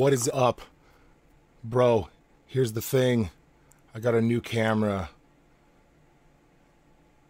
[0.00, 0.62] What is up?
[1.62, 2.08] Bro,
[2.46, 3.28] here's the thing.
[3.94, 5.10] I got a new camera.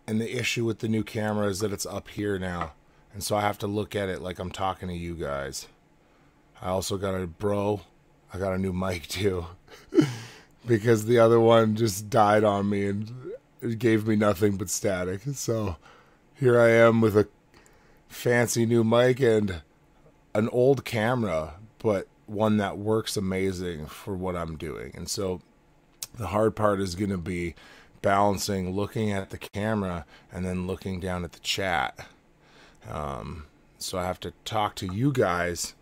[0.06, 2.74] And the issue with the new camera is that it's up here now.
[3.12, 5.66] And so I have to look at it like I'm talking to you guys.
[6.62, 7.80] I also got a bro.
[8.32, 9.46] I got a new mic too.
[10.64, 13.12] because the other one just died on me and
[13.60, 15.22] it gave me nothing but static.
[15.34, 15.74] So
[16.36, 17.26] here I am with a
[18.06, 19.62] fancy new mic and
[20.36, 24.92] an old camera, but one that works amazing for what I'm doing.
[24.94, 25.40] And so
[26.16, 27.56] the hard part is going to be
[28.02, 32.06] balancing looking at the camera and then looking down at the chat.
[32.88, 33.46] Um,
[33.78, 35.74] so I have to talk to you guys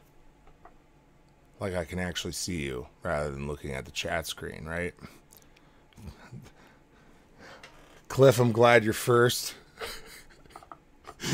[1.60, 4.94] like I can actually see you rather than looking at the chat screen, right?
[8.08, 9.54] Cliff, I'm glad you're first.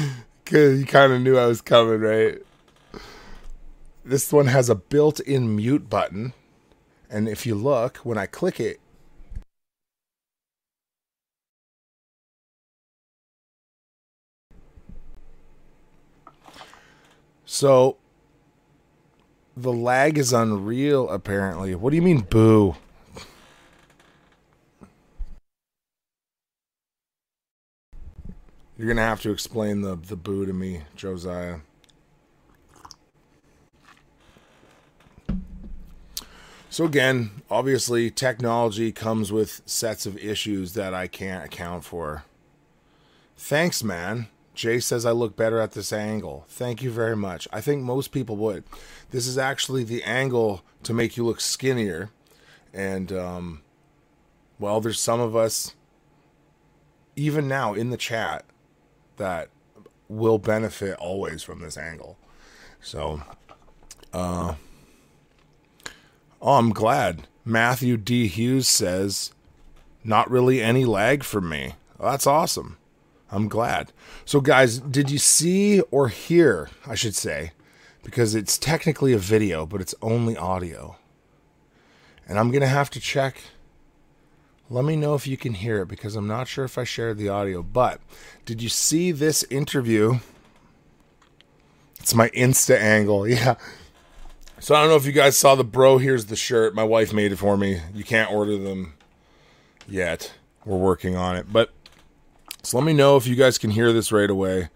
[0.45, 2.44] Cause you kind of knew I was coming, right?
[4.07, 6.35] This one has a built-in mute button,
[7.09, 8.79] and if you look, when I click it,
[17.47, 17.97] so
[19.57, 21.75] the lag is unreal apparently.
[21.75, 22.77] What do you mean boo?
[28.77, 31.61] You're gonna have to explain the the boo to me, Josiah.
[36.75, 42.25] So again, obviously technology comes with sets of issues that I can't account for.
[43.37, 44.27] Thanks, man.
[44.57, 46.47] Jay says I look better at this angle.
[46.49, 47.47] Thank you very much.
[47.53, 48.65] I think most people would.
[49.13, 52.11] This is actually the angle to make you look skinnier.
[52.73, 53.63] And, um,
[54.59, 55.77] well, there's some of us,
[57.15, 58.45] even now in the chat,
[59.17, 59.49] that
[60.09, 62.19] will benefit always from this angle.
[62.81, 63.23] So,
[64.13, 64.57] uh,
[66.45, 67.27] oh, I'm glad.
[67.45, 68.29] Matthew D.
[68.29, 69.33] Hughes says,
[70.05, 71.75] not really any lag for me.
[71.99, 72.77] Well, that's awesome.
[73.33, 73.93] I'm glad.
[74.25, 77.51] So, guys, did you see or hear, I should say,
[78.05, 80.97] because it's technically a video, but it's only audio.
[82.29, 83.43] And I'm going to have to check
[84.71, 87.19] let me know if you can hear it because I'm not sure if I shared
[87.19, 87.63] the audio.
[87.63, 88.01] But
[88.47, 90.19] did you see this interview?
[92.01, 93.29] It's my Insta angle.
[93.35, 93.57] Yeah.
[94.61, 95.99] So I don't know if you guys saw the bro.
[95.99, 96.75] Here's the shirt.
[96.75, 97.81] My wife made it for me.
[97.93, 98.95] You can't order them
[99.87, 100.33] yet.
[100.65, 101.53] We're working on it.
[101.53, 101.71] But
[102.63, 104.71] so let me know if you guys can hear this right away.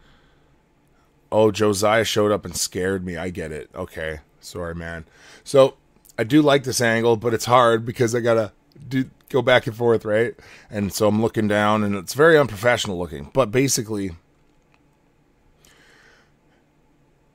[1.32, 3.16] Oh, Josiah showed up and scared me.
[3.16, 3.70] I get it.
[3.74, 4.20] Okay.
[4.40, 5.04] Sorry, man.
[5.44, 5.76] So
[6.18, 8.52] I do like this angle, but it's hard because I gotta
[8.88, 10.34] do go back and forth, right?
[10.70, 13.30] And so I'm looking down, and it's very unprofessional looking.
[13.32, 14.12] But basically,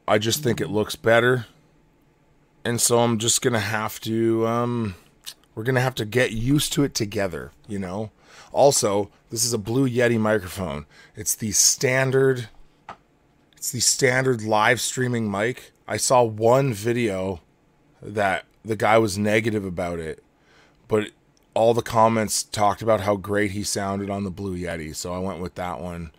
[0.08, 1.46] I just think it looks better,
[2.66, 4.48] and so I'm just gonna have to.
[4.48, 4.96] Um,
[5.56, 8.12] we're gonna have to get used to it together, you know.
[8.52, 10.86] Also, this is a Blue Yeti microphone.
[11.16, 12.50] It's the standard.
[13.56, 15.72] It's the standard live streaming mic.
[15.88, 17.42] I saw one video
[18.02, 20.24] that the guy was negative about it,
[20.88, 21.12] but
[21.54, 25.20] all the comments talked about how great he sounded on the Blue Yeti, so I
[25.20, 26.12] went with that one.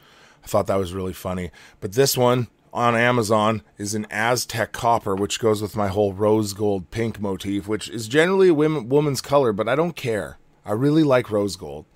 [0.42, 1.50] I thought that was really funny.
[1.80, 6.52] But this one on Amazon is an Aztec copper, which goes with my whole rose
[6.52, 10.36] gold pink motif, which is generally a women, woman's color, but I don't care.
[10.66, 11.86] I really like rose gold.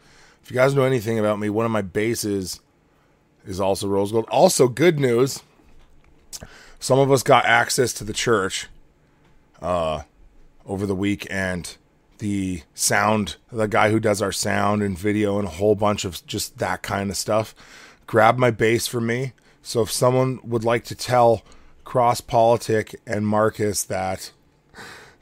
[0.43, 2.61] If you guys know anything about me, one of my basses
[3.45, 4.27] is also rose gold.
[4.31, 5.43] Also, good news
[6.79, 8.69] some of us got access to the church
[9.61, 10.03] uh,
[10.67, 11.77] over the week, and
[12.19, 16.25] the sound, the guy who does our sound and video and a whole bunch of
[16.27, 17.55] just that kind of stuff,
[18.07, 19.33] grabbed my bass for me.
[19.69, 21.43] So if someone would like to tell
[21.85, 24.33] Cross Politic and Marcus that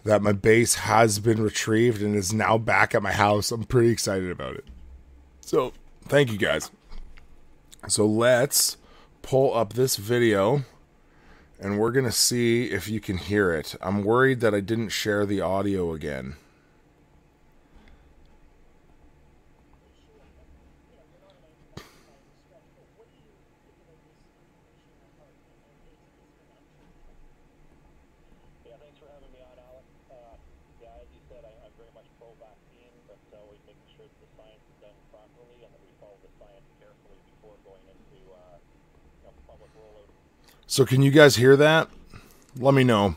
[0.05, 3.91] that my bass has been retrieved and is now back at my house, I'm pretty
[3.91, 4.65] excited about it.
[5.41, 5.73] So
[6.05, 6.71] thank you guys.
[7.89, 8.77] So let's
[9.21, 10.63] pull up this video
[11.59, 13.75] and we're going to see if you can hear it.
[13.81, 16.37] I'm worried that I didn't share the audio again.
[40.77, 41.89] So can you guys hear that?
[42.59, 43.17] Let me know.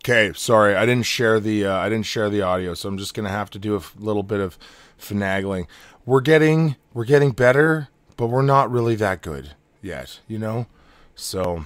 [0.00, 3.14] Okay, sorry, I didn't share the uh, I didn't share the audio, so I'm just
[3.14, 4.58] gonna have to do a f- little bit of
[5.00, 5.66] finagling.
[6.04, 7.88] We're getting we're getting better,
[8.18, 10.66] but we're not really that good yet, you know.
[11.14, 11.64] So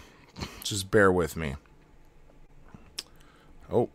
[0.62, 1.56] just bear with me.
[3.69, 3.90] Oh.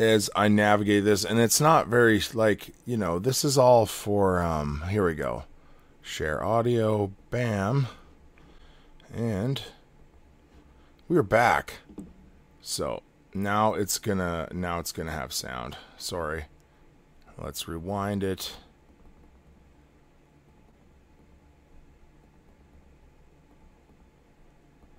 [0.00, 4.40] As I navigate this, and it's not very like, you know, this is all for
[4.40, 5.44] um here we go.
[6.00, 7.86] Share audio, bam.
[9.14, 9.60] And
[11.06, 11.80] we're back.
[12.62, 13.02] So
[13.34, 15.76] now it's gonna now it's gonna have sound.
[15.98, 16.46] Sorry.
[17.36, 18.56] Let's rewind it.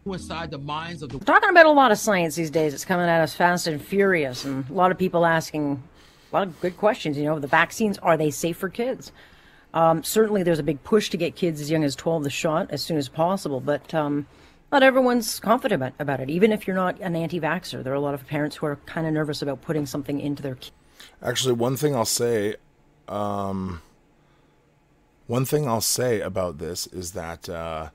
[0.05, 2.73] Inside the minds of the We're talking about a lot of science these days.
[2.73, 5.81] It's coming at us fast and furious, and a lot of people asking
[6.31, 7.17] a lot of good questions.
[7.17, 9.11] You know, the vaccines are they safe for kids?
[9.73, 12.71] Um, certainly, there's a big push to get kids as young as 12 the shot
[12.71, 14.27] as soon as possible, but um,
[14.71, 16.29] not everyone's confident about, about it.
[16.29, 19.07] Even if you're not an anti-vaxxer, there are a lot of parents who are kind
[19.07, 20.71] of nervous about putting something into their kids.
[21.21, 22.55] Actually, one thing I'll say,
[23.07, 23.81] um,
[25.27, 27.89] one thing I'll say about this is that uh,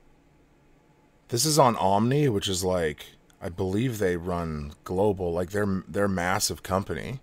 [1.28, 3.06] this is on Omni, which is like
[3.40, 7.20] I believe they run global, like they're they're massive company.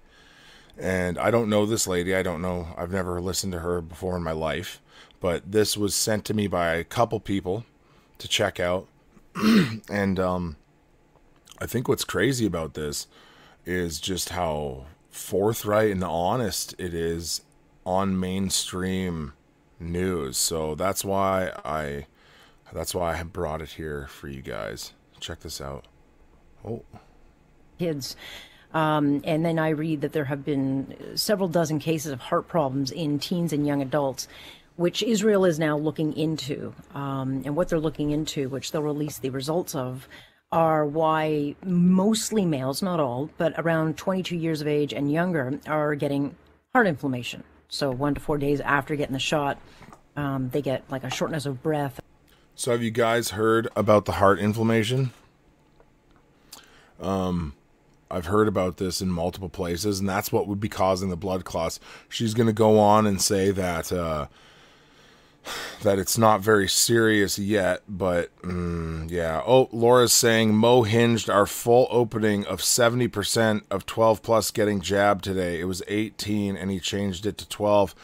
[0.77, 2.15] And I don't know this lady.
[2.15, 2.73] I don't know.
[2.77, 4.81] I've never listened to her before in my life,
[5.19, 7.65] but this was sent to me by a couple people
[8.17, 8.88] to check out.
[9.89, 10.55] and um,
[11.59, 13.07] I think what's crazy about this
[13.65, 17.41] is just how forthright and honest it is
[17.85, 19.33] on mainstream
[19.79, 20.38] news.
[20.38, 22.07] So that's why I
[22.74, 24.94] that's why I brought it here for you guys.
[25.20, 25.86] Check this out.
[26.66, 26.84] Oh.
[27.80, 28.16] Kids.
[28.74, 32.92] Um, and then I read that there have been several dozen cases of heart problems
[32.92, 34.28] in teens and young adults,
[34.75, 36.74] which Israel is now looking into.
[36.96, 40.08] Um, and what they're looking into, which they'll release the results of,
[40.52, 45.96] are why mostly males, not all, but around 22 years of age and younger, are
[45.96, 46.36] getting
[46.74, 47.44] heart inflammation.
[47.70, 49.60] So one to four days after getting the shot,
[50.16, 52.00] um, they get like a shortness of breath.
[52.55, 55.11] So have you guys heard about the heart inflammation?
[57.01, 57.53] Um,
[58.09, 61.45] I've heard about this in multiple places, and that's what would be causing the blood
[61.45, 61.79] clots.
[62.07, 64.27] She's going to go on and say that uh,
[65.81, 69.41] that it's not very serious yet, but mm, yeah.
[69.45, 74.79] Oh, Laura's saying Moe hinged our full opening of seventy percent of twelve plus getting
[74.79, 75.59] jabbed today.
[75.59, 77.95] It was eighteen, and he changed it to twelve.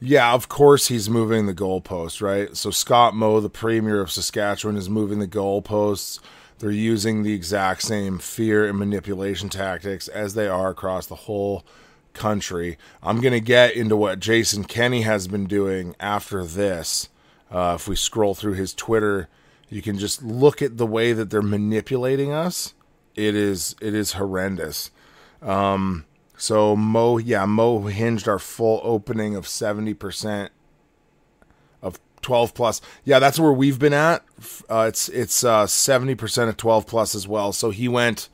[0.00, 2.56] Yeah, of course he's moving the goalpost, right?
[2.56, 6.20] So Scott Moe, the premier of Saskatchewan, is moving the goalposts.
[6.58, 11.64] They're using the exact same fear and manipulation tactics as they are across the whole
[12.14, 12.78] country.
[13.02, 17.08] I'm going to get into what Jason Kenney has been doing after this.
[17.50, 19.28] Uh, if we scroll through his Twitter,
[19.68, 22.74] you can just look at the way that they're manipulating us.
[23.14, 24.90] It is it is horrendous.
[25.42, 26.04] Um,
[26.38, 30.52] so Moe, yeah, Moe hinged our full opening of seventy percent
[31.82, 32.80] of twelve plus.
[33.04, 34.24] Yeah, that's where we've been at.
[34.70, 37.52] Uh, it's it's uh, seventy percent of twelve plus as well.
[37.52, 38.28] So he went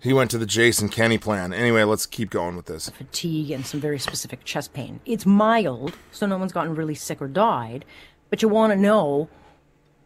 [0.00, 1.52] he went to the Jason Kenney plan.
[1.52, 2.88] Anyway, let's keep going with this.
[2.88, 5.00] Fatigue and some very specific chest pain.
[5.04, 7.84] It's mild, so no one's gotten really sick or died.
[8.30, 9.28] But you want to know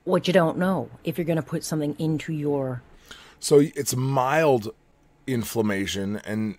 [0.02, 2.82] what you don't know if you're going to put something into your.
[3.38, 4.74] So it's mild
[5.26, 6.56] inflammation, and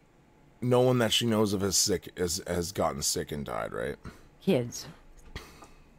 [0.62, 3.96] no one that she knows of has sick has has gotten sick and died, right?
[4.42, 4.88] Kids.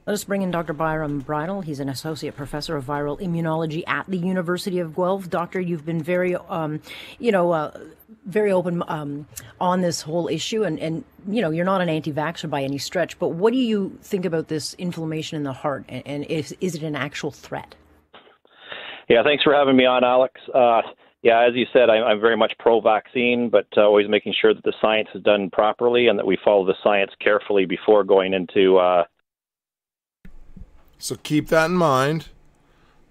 [0.09, 0.73] Let us bring in Dr.
[0.73, 1.61] Byram Bridle.
[1.61, 5.29] He's an associate professor of viral immunology at the University of Guelph.
[5.29, 6.81] Doctor, you've been very, um,
[7.19, 7.79] you know, uh,
[8.25, 9.27] very open um,
[9.61, 13.19] on this whole issue, and, and you know, you're not an anti-vaxxer by any stretch.
[13.19, 16.75] But what do you think about this inflammation in the heart, and, and is is
[16.75, 17.75] it an actual threat?
[19.11, 20.41] Yeah, thanks for having me on, Alex.
[20.55, 20.81] Uh,
[21.23, 24.65] yeah, as you said, I'm, I'm very much pro-vaccine, but uh, always making sure that
[24.65, 28.79] the science is done properly and that we follow the science carefully before going into.
[28.79, 29.05] Uh...
[30.99, 32.29] So keep that in mind.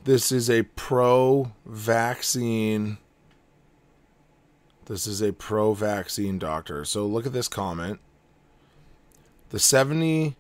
[0.04, 1.48] This is a pro-vaccine.
[4.86, 6.86] This is a pro-vaccine doctor.
[6.86, 8.00] So look at this comment.
[9.50, 10.38] The seventy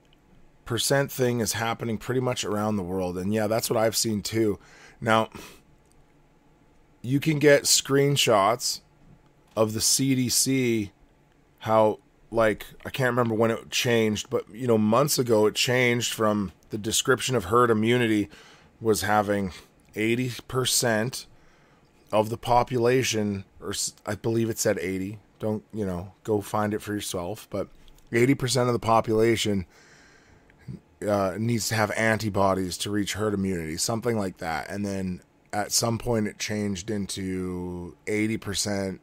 [0.63, 4.21] percent thing is happening pretty much around the world, and yeah, that's what I've seen
[4.21, 4.59] too.
[4.99, 5.29] Now
[7.01, 8.81] you can get screenshots
[9.55, 10.91] of the CDC
[11.59, 11.99] how
[12.29, 16.51] like I can't remember when it changed, but you know months ago it changed from
[16.69, 18.29] the description of herd immunity
[18.79, 19.53] was having
[19.95, 21.25] 80%
[22.11, 23.73] of the population or
[24.05, 25.19] I believe it said 80.
[25.39, 27.67] Don't, you know, go find it for yourself, but
[28.11, 29.65] 80% of the population
[31.07, 34.69] uh, needs to have antibodies to reach herd immunity, something like that.
[34.69, 35.21] And then
[35.57, 38.99] at some point it changed into 80%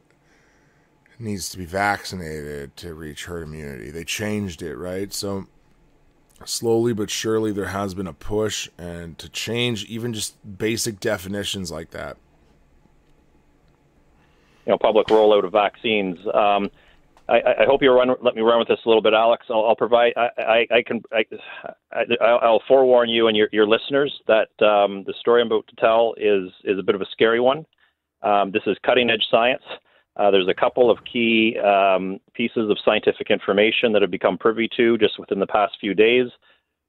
[1.18, 3.90] needs to be vaccinated to reach herd immunity.
[3.90, 5.12] They changed it, right?
[5.12, 5.46] So
[6.44, 11.73] slowly but surely there has been a push and to change even just basic definitions
[11.73, 12.16] like that.
[14.66, 16.18] You know, public rollout of vaccines.
[16.32, 16.70] Um,
[17.28, 18.11] I, I, hope you run.
[18.23, 19.47] Let me run with this a little bit, Alex.
[19.49, 20.12] I'll, I'll provide.
[20.16, 21.02] I, I, I can.
[21.12, 21.25] I,
[22.50, 26.14] will forewarn you and your, your listeners that um, the story I'm about to tell
[26.19, 27.64] is is a bit of a scary one.
[28.23, 29.62] Um, this is cutting edge science.
[30.16, 34.69] Uh, there's a couple of key um, pieces of scientific information that have become privy
[34.76, 36.28] to just within the past few days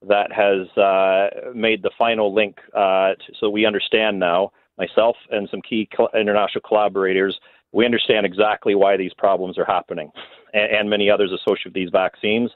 [0.08, 5.48] that has uh, made the final link uh, to, so we understand now, myself and
[5.50, 7.40] some key international collaborators,
[7.76, 10.10] we understand exactly why these problems are happening
[10.54, 12.50] and, and many others associated with these vaccines.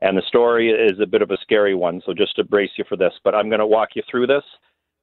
[0.00, 2.84] And the story is a bit of a scary one, so just to brace you
[2.88, 3.12] for this.
[3.22, 4.42] But I'm going to walk you through this.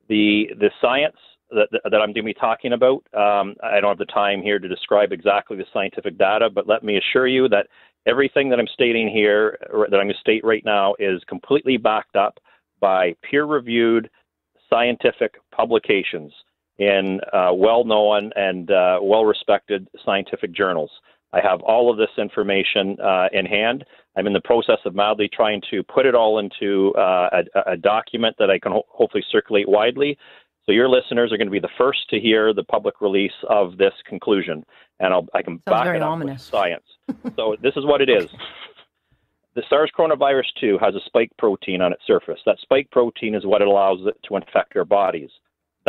[0.09, 1.15] The, the science
[1.51, 3.03] that, that I'm going to be talking about.
[3.13, 6.83] Um, I don't have the time here to describe exactly the scientific data, but let
[6.83, 7.67] me assure you that
[8.05, 12.15] everything that I'm stating here, that I'm going to state right now, is completely backed
[12.15, 12.39] up
[12.79, 14.09] by peer reviewed
[14.69, 16.33] scientific publications
[16.79, 20.91] in uh, well known and uh, well respected scientific journals.
[21.31, 23.85] I have all of this information uh, in hand.
[24.17, 27.77] I'm in the process of mildly trying to put it all into uh, a, a,
[27.77, 30.17] document that I can ho- hopefully circulate widely
[30.69, 33.77] so your listeners are going to be the first to hear the public release of
[33.77, 34.63] this conclusion,
[34.99, 36.83] and I'll, I can Sounds back it up with science.
[37.35, 38.29] so this is what it is.
[39.55, 42.39] The SARS coronavirus 2 has a spike protein on its surface.
[42.45, 45.31] That spike protein is what allows it to infect our bodies.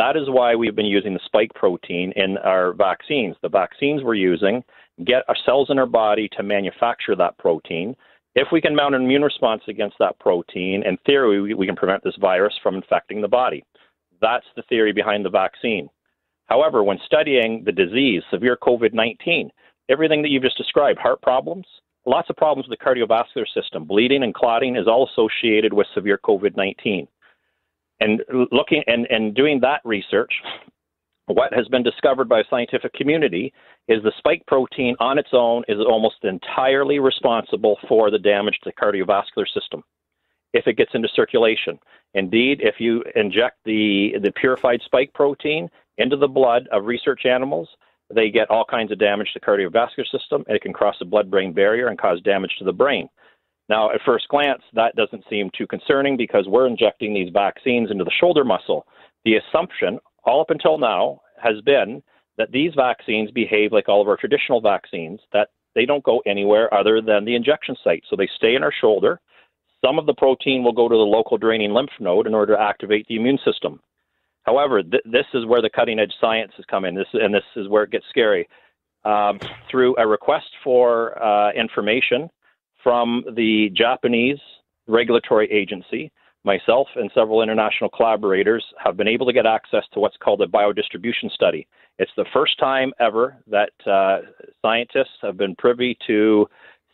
[0.01, 3.35] That is why we've been using the spike protein in our vaccines.
[3.43, 4.63] The vaccines we're using
[5.05, 7.95] get our cells in our body to manufacture that protein.
[8.33, 12.03] If we can mount an immune response against that protein, in theory, we, can prevent
[12.03, 13.63] this virus from infecting the body.
[14.19, 15.87] That's the theory behind the vaccine.
[16.47, 19.51] However, when studying the disease, severe COVID 19,
[19.87, 21.67] everything that you've just described, heart problems,
[22.07, 26.19] lots of problems with the cardiovascular system, bleeding and clotting is all associated with severe
[26.25, 27.07] COVID 19.
[28.01, 30.33] And looking and, and doing that research,
[31.27, 33.53] what has been discovered by the scientific community
[33.87, 38.71] is the spike protein on its own is almost entirely responsible for the damage to
[38.71, 39.83] the cardiovascular system
[40.53, 41.79] if it gets into circulation.
[42.15, 47.69] Indeed, if you inject the, the purified spike protein into the blood of research animals,
[48.13, 50.43] they get all kinds of damage to the cardiovascular system.
[50.47, 53.07] It can cross the blood brain barrier and cause damage to the brain.
[53.71, 58.03] Now, at first glance, that doesn't seem too concerning because we're injecting these vaccines into
[58.03, 58.85] the shoulder muscle.
[59.25, 62.03] The assumption, all up until now, has been
[62.37, 66.71] that these vaccines behave like all of our traditional vaccines, that they don't go anywhere
[66.73, 68.03] other than the injection site.
[68.09, 69.19] So they stay in our shoulder
[69.83, 72.61] some of the protein will go to the local draining lymph node in order to
[72.61, 73.79] activate the immune system.
[74.43, 77.43] However, th- this is where the cutting edge science has come in, this, and this
[77.55, 78.47] is where it gets scary.
[79.03, 82.29] Um, through a request for uh, information
[82.83, 84.39] from the Japanese
[84.87, 86.11] regulatory agency,
[86.43, 90.47] myself and several international collaborators have been able to get access to what's called a
[90.47, 91.67] biodistribution study.
[91.99, 94.21] It's the first time ever that uh,
[94.61, 96.47] scientists have been privy to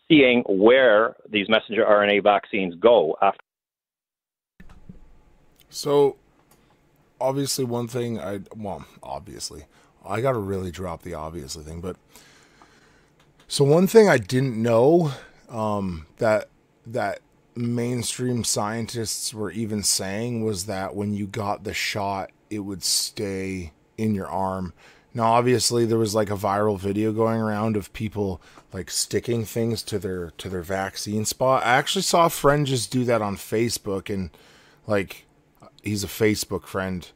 [0.10, 3.40] seeing where these messenger RNA vaccines go after.
[5.70, 6.16] So,
[7.20, 9.66] obviously, one thing I well, obviously,
[10.06, 11.98] I got to really drop the obviously thing, but
[13.48, 15.14] so one thing I didn't know
[15.50, 16.50] um, that
[16.86, 17.20] that
[17.56, 23.74] mainstream scientists were even saying was that when you got the shot, it would stay
[23.98, 24.74] in your arm.
[25.14, 29.82] Now, obviously, there was like a viral video going around of people like sticking things
[29.84, 31.64] to their to their vaccine spot.
[31.64, 34.30] I actually saw a friend just do that on Facebook, and
[34.86, 35.26] like
[35.82, 37.10] he's a Facebook friend.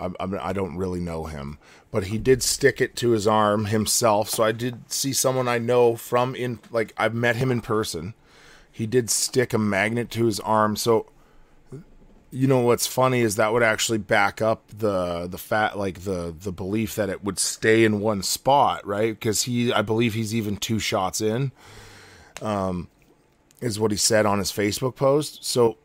[0.00, 1.58] I, I, don't really know him,
[1.90, 4.30] but he did stick it to his arm himself.
[4.30, 8.14] So I did see someone I know from in like I've met him in person.
[8.70, 10.76] He did stick a magnet to his arm.
[10.76, 11.06] So
[12.30, 16.34] you know what's funny is that would actually back up the the fat like the
[16.38, 20.34] the belief that it would stay in one spot right because he i believe he's
[20.34, 21.50] even two shots in
[22.40, 22.88] um
[23.60, 25.76] is what he said on his facebook post so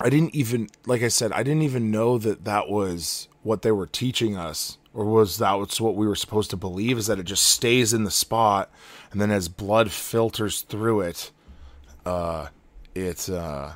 [0.00, 3.72] i didn't even like i said i didn't even know that that was what they
[3.72, 7.24] were teaching us or was that what we were supposed to believe is that it
[7.24, 8.70] just stays in the spot
[9.12, 11.30] and then as blood filters through it
[12.04, 12.48] uh
[12.94, 13.72] it uh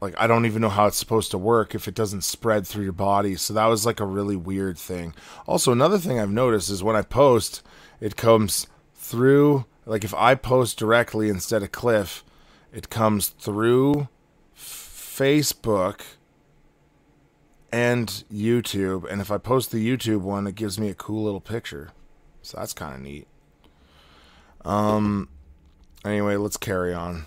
[0.00, 2.84] like I don't even know how it's supposed to work if it doesn't spread through
[2.84, 3.34] your body.
[3.36, 5.14] So that was like a really weird thing.
[5.46, 7.62] Also, another thing I've noticed is when I post,
[8.00, 12.24] it comes through like if I post directly instead of Cliff,
[12.72, 14.08] it comes through
[15.18, 16.00] Facebook
[17.72, 19.10] and YouTube.
[19.10, 21.90] And if I post the YouTube one, it gives me a cool little picture.
[22.42, 23.26] So that's kind of neat.
[24.64, 25.28] Um
[26.04, 27.26] anyway, let's carry on.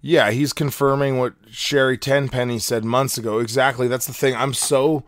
[0.00, 3.38] Yeah, he's confirming what Sherri Tenpenny said months ago.
[3.38, 3.88] Exactly.
[3.88, 4.36] That's the thing.
[4.36, 5.02] I'm so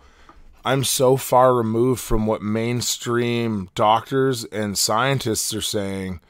[0.64, 6.20] I'm so far removed from what mainstream doctors and scientists are saying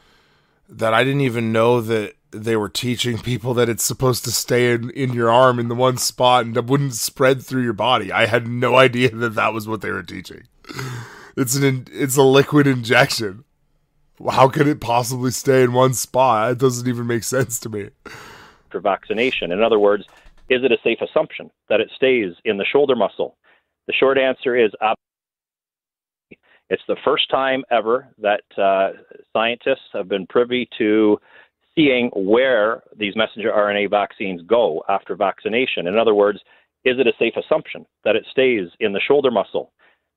[0.69, 4.73] that I didn't even know that they were teaching people that it's supposed to stay
[4.73, 8.13] in, in your arm in the one spot and it wouldn't spread through your body.
[8.13, 10.43] I had no idea that that was what they were teaching.
[11.37, 13.45] It's an it's a liquid injection.
[14.31, 16.53] How could it possibly stay in one spot?
[16.53, 17.91] It doesn't even make sense to me.
[18.71, 20.05] For vaccination, in other words,
[20.49, 23.37] is it a safe assumption that it stays in the shoulder muscle?
[23.87, 24.73] The short answer is
[26.69, 28.91] it's the first time ever that uh,
[29.33, 31.19] scientists have been privy to
[31.75, 35.87] seeing where these messenger RNA vaccines go after vaccination.
[35.87, 36.41] In other words,
[36.85, 39.73] is it a safe assumption that it stays in the shoulder muscle?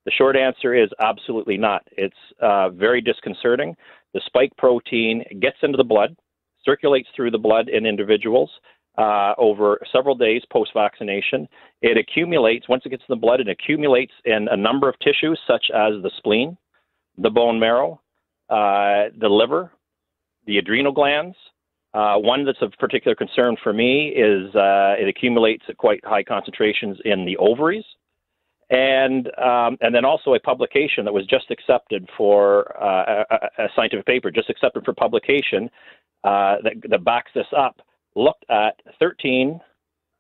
[0.06, 1.84] The short answer is absolutely not.
[1.92, 3.76] It's uh, very disconcerting.
[4.14, 6.16] The spike protein gets into the blood,
[6.64, 8.50] circulates through the blood in individuals
[8.98, 11.48] uh, over several days post vaccination.
[11.82, 15.40] It accumulates, once it gets in the blood, it accumulates in a number of tissues,
[15.48, 16.58] such as the spleen,
[17.18, 18.02] the bone marrow,
[18.50, 19.72] uh, the liver,
[20.46, 21.36] the adrenal glands.
[21.94, 26.24] Uh, one that's of particular concern for me is uh, it accumulates at quite high
[26.24, 27.84] concentrations in the ovaries
[28.70, 33.68] and um, and then also a publication that was just accepted for uh, a, a,
[33.76, 35.70] scientific paper just accepted for publication
[36.24, 37.82] uh, that, that, backs this up.
[38.16, 39.60] Looked at 13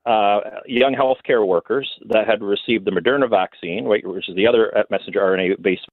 [0.05, 4.83] uh, young healthcare workers that had received the Moderna vaccine, which is the other uh,
[4.89, 5.87] messenger RNA based.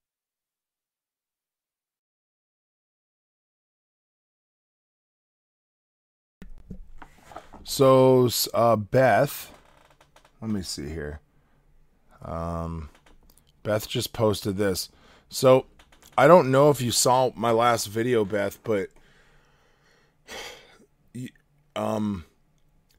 [7.65, 9.53] So, uh, Beth,
[10.41, 11.19] let me see here.
[12.23, 12.91] Um,
[13.65, 14.89] Beth just posted this.
[15.29, 15.67] So
[16.17, 18.91] I don't know if you saw my last video, Beth, but
[21.77, 22.25] um,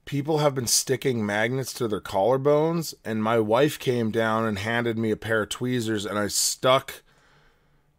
[0.06, 4.98] people have been sticking magnets to their collarbones, and my wife came down and handed
[4.98, 7.04] me a pair of tweezers, and I stuck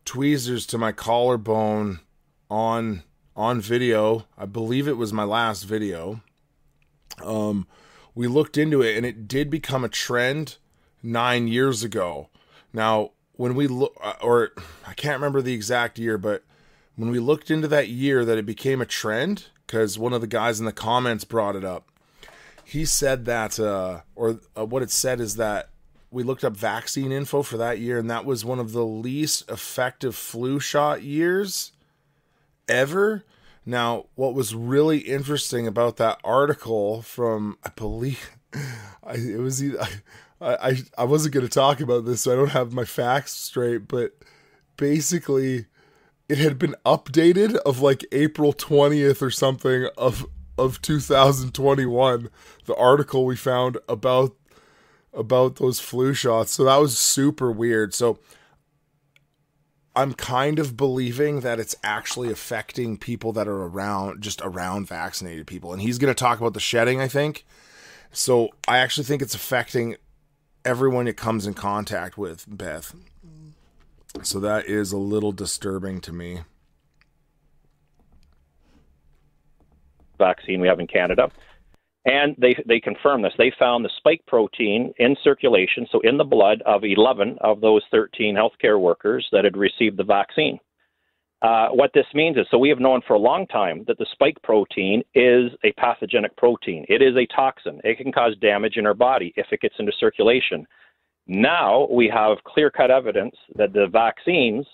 [0.05, 2.01] tweezers to my collarbone
[2.51, 3.03] on
[3.37, 4.27] on video.
[4.37, 6.23] I believe it was my last video.
[7.23, 7.67] Um,
[8.15, 10.57] we looked into it, and it did become a trend
[11.03, 12.31] nine years ago.
[12.73, 14.53] Now, when we look, uh, or
[14.87, 16.43] I can't remember the exact year, but
[16.97, 20.27] when we looked into that year that it became a trend, because one of the
[20.27, 21.91] guys in the comments brought it up,
[22.65, 25.69] he said that, uh, or uh, what it said is that
[26.11, 29.49] we looked up vaccine info for that year, and that was one of the least
[29.51, 31.73] effective flu shot years
[32.67, 33.25] ever.
[33.67, 38.31] Now, what was really interesting about that article from, I believe,
[39.05, 39.87] I, it was either,
[40.41, 43.87] I, I, wasn't going to talk about this, so I don't have my facts straight,
[43.87, 44.13] but
[44.79, 45.67] basically,
[46.29, 52.31] it had been updated of like April 20th or something of of 2021
[52.65, 54.35] the article we found about
[55.15, 56.53] about those flu shots.
[56.53, 57.95] So that was super weird.
[57.95, 58.19] So
[59.97, 65.47] i'm kind of believing that it's actually affecting people that are around just around vaccinated
[65.47, 65.73] people.
[65.73, 67.45] And he's going to talk about the shedding i think.
[68.13, 69.97] So i actually think it's affecting
[70.65, 72.95] everyone it comes in contact with, Beth.
[74.23, 76.41] So that is a little disturbing to me.
[80.19, 81.31] Vaccine we have in Canada.
[82.05, 83.35] And they, they confirmed this.
[83.37, 87.83] They found the spike protein in circulation, so in the blood of 11 of those
[87.91, 90.59] 13 healthcare workers that had received the vaccine.
[91.41, 94.07] Uh, what this means is so we have known for a long time that the
[94.13, 96.85] spike protein is a pathogenic protein.
[96.89, 97.81] It is a toxin.
[97.85, 100.67] It can cause damage in our body if it gets into circulation.
[101.29, 104.67] Now we have clear cut evidence that the vaccines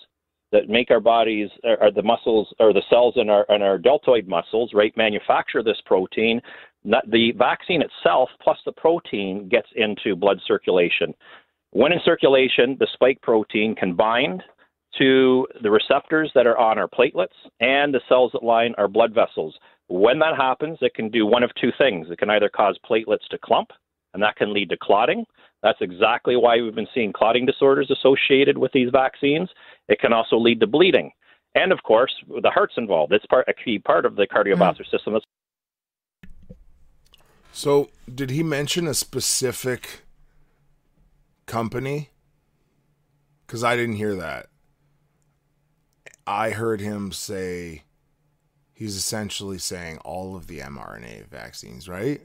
[0.51, 4.25] that make our bodies, or the muscles, or the cells in our, in our deltoid
[4.25, 6.41] muscles, right, manufacture this protein.
[6.85, 11.13] The vaccine itself plus the protein gets into blood circulation.
[11.71, 14.43] When in circulation, the spike protein can bind
[14.97, 19.13] to the receptors that are on our platelets and the cells that line our blood
[19.13, 19.55] vessels.
[19.89, 22.07] When that happens, it can do one of two things.
[22.09, 23.71] It can either cause platelets to clump,
[24.15, 25.25] and that can lead to clotting.
[25.61, 29.49] That's exactly why we've been seeing clotting disorders associated with these vaccines.
[29.89, 31.11] It can also lead to bleeding.
[31.53, 33.11] And of course, the heart's involved.
[33.11, 34.91] It's part, a key part of the cardiovascular mm.
[34.91, 35.17] system.
[37.51, 40.03] So, did he mention a specific
[41.45, 42.11] company?
[43.45, 44.47] Because I didn't hear that.
[46.25, 47.83] I heard him say
[48.73, 52.21] he's essentially saying all of the mRNA vaccines, right?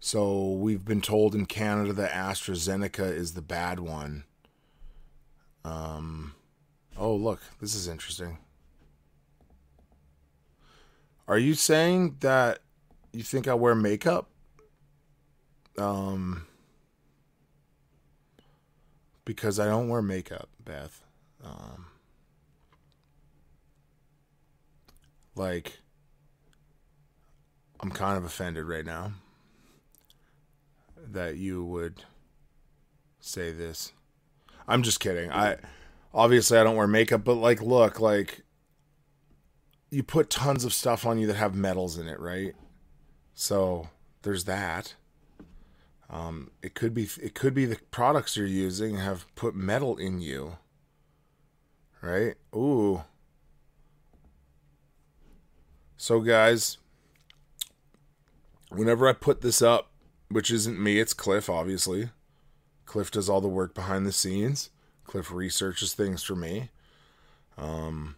[0.00, 4.24] So we've been told in Canada that AstraZeneca is the bad one.
[5.64, 6.34] Um,
[6.96, 8.38] oh, look, this is interesting.
[11.26, 12.60] Are you saying that
[13.12, 14.30] you think I wear makeup?
[15.76, 16.46] Um,
[19.24, 21.02] because I don't wear makeup, Beth.
[21.44, 21.86] Um,
[25.34, 25.80] like,
[27.80, 29.12] I'm kind of offended right now
[31.12, 32.04] that you would
[33.20, 33.92] say this.
[34.66, 35.30] I'm just kidding.
[35.30, 35.56] I
[36.12, 38.42] obviously I don't wear makeup, but like, look, like
[39.90, 42.54] you put tons of stuff on you that have metals in it, right?
[43.34, 43.88] So
[44.22, 44.94] there's that.
[46.10, 50.20] Um, it could be it could be the products you're using have put metal in
[50.20, 50.56] you,
[52.00, 52.34] right?
[52.54, 53.02] Ooh.
[55.96, 56.78] So guys,
[58.70, 59.87] whenever I put this up,
[60.30, 62.10] which isn't me, it's Cliff, obviously.
[62.86, 64.70] Cliff does all the work behind the scenes.
[65.04, 66.70] Cliff researches things for me.
[67.56, 68.16] Um,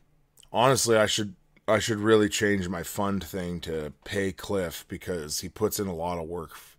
[0.53, 1.35] honestly, I should
[1.66, 5.94] I should really change my fund thing to pay Cliff because he puts in a
[5.94, 6.77] lot of work f-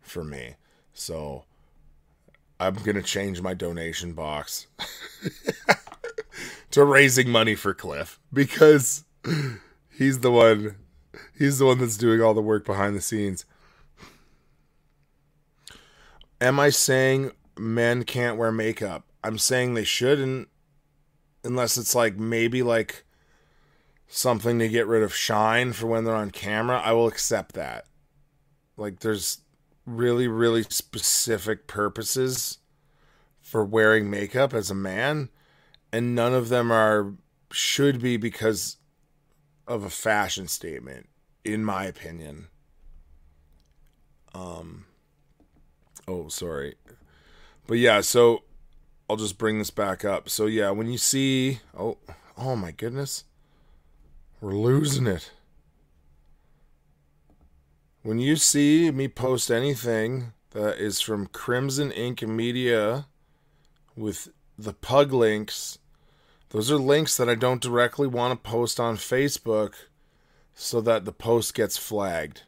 [0.00, 0.54] for me.
[0.92, 1.44] So
[2.60, 4.68] I'm gonna change my donation box
[6.70, 9.04] to raising money for Cliff because
[9.90, 10.76] he's the one
[11.36, 13.44] he's the one that's doing all the work behind the scenes.
[16.40, 19.04] Am I saying men can't wear makeup?
[19.22, 20.48] I'm saying they shouldn't
[21.44, 23.04] unless it's like maybe like
[24.06, 26.80] something to get rid of shine for when they're on camera.
[26.80, 27.86] I will accept that.
[28.76, 29.38] Like there's
[29.86, 32.58] really really specific purposes
[33.40, 35.28] for wearing makeup as a man
[35.92, 37.14] and none of them are
[37.50, 38.76] should be because
[39.66, 41.08] of a fashion statement
[41.44, 42.48] in my opinion.
[44.32, 44.86] Um
[46.10, 46.74] oh, sorry.
[47.66, 48.42] But yeah, so
[49.08, 50.28] I'll just bring this back up.
[50.28, 51.98] So yeah, when you see oh
[52.36, 53.24] oh my goodness.
[54.40, 55.32] We're losing it.
[58.02, 63.06] When you see me post anything that is from Crimson Ink Media
[63.94, 65.78] with the pug links,
[66.48, 69.74] those are links that I don't directly want to post on Facebook
[70.54, 72.42] so that the post gets flagged.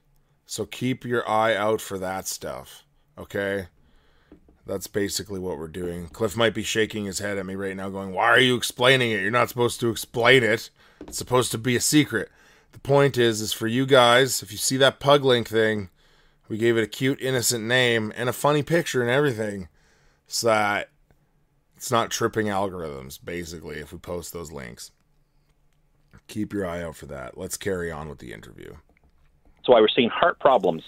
[0.46, 2.81] So keep your eye out for that stuff.
[3.18, 3.68] Okay?
[4.66, 6.08] That's basically what we're doing.
[6.08, 9.10] Cliff might be shaking his head at me right now, going, Why are you explaining
[9.10, 9.20] it?
[9.20, 10.70] You're not supposed to explain it.
[11.00, 12.30] It's supposed to be a secret.
[12.70, 15.90] The point is, is for you guys, if you see that pug link thing,
[16.48, 19.68] we gave it a cute, innocent name and a funny picture and everything,
[20.26, 20.90] so that
[21.76, 24.92] it's not tripping algorithms, basically, if we post those links.
[26.28, 27.36] Keep your eye out for that.
[27.36, 28.76] Let's carry on with the interview.
[29.56, 30.84] That's why we're seeing heart problems.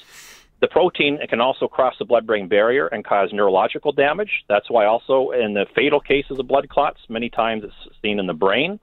[0.65, 4.31] The protein can also cross the blood brain barrier and cause neurological damage.
[4.49, 8.27] That's why, also, in the fatal cases of blood clots, many times it's seen in
[8.27, 8.81] the brain.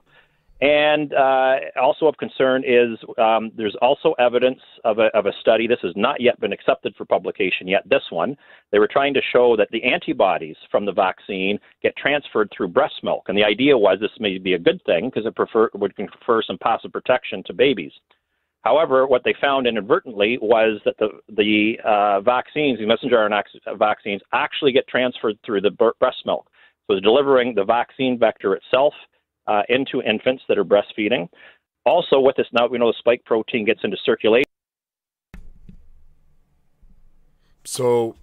[0.60, 5.66] And uh, also of concern is um, there's also evidence of a, of a study.
[5.66, 7.82] This has not yet been accepted for publication yet.
[7.90, 8.36] This one,
[8.70, 13.02] they were trying to show that the antibodies from the vaccine get transferred through breast
[13.02, 15.96] milk, and the idea was this may be a good thing because it prefer, would
[15.96, 17.90] confer some passive protection to babies.
[18.62, 23.42] However, what they found inadvertently was that the the uh, vaccines, the messenger RNA
[23.76, 26.48] vaccines, actually get transferred through the breast milk.
[26.90, 28.94] So delivering the vaccine vector itself
[29.46, 31.28] uh, into infants that are breastfeeding.
[31.84, 34.44] Also, with this, now we know the spike protein gets into circulation.
[37.64, 38.14] So,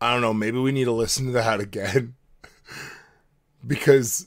[0.00, 2.14] I don't know, maybe we need to listen to that again
[3.64, 4.26] because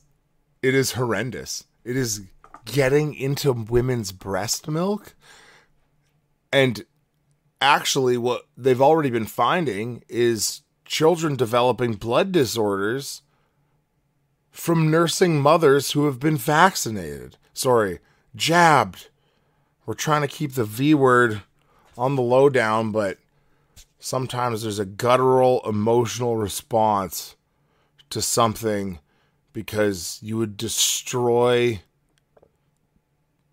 [0.62, 1.66] it is horrendous.
[1.84, 2.22] It is
[2.66, 5.16] getting into women's breast milk.
[6.52, 6.86] And
[7.62, 13.22] actually, what they've already been finding is children developing blood disorders
[14.50, 17.38] from nursing mothers who have been vaccinated.
[17.54, 18.00] Sorry,
[18.36, 19.10] jabbed.
[19.86, 21.42] We're trying to keep the V word
[21.98, 23.18] on the lowdown, but
[24.00, 27.36] sometimes there's a guttural emotional response
[28.10, 29.00] to something
[29.54, 31.82] because you would destroy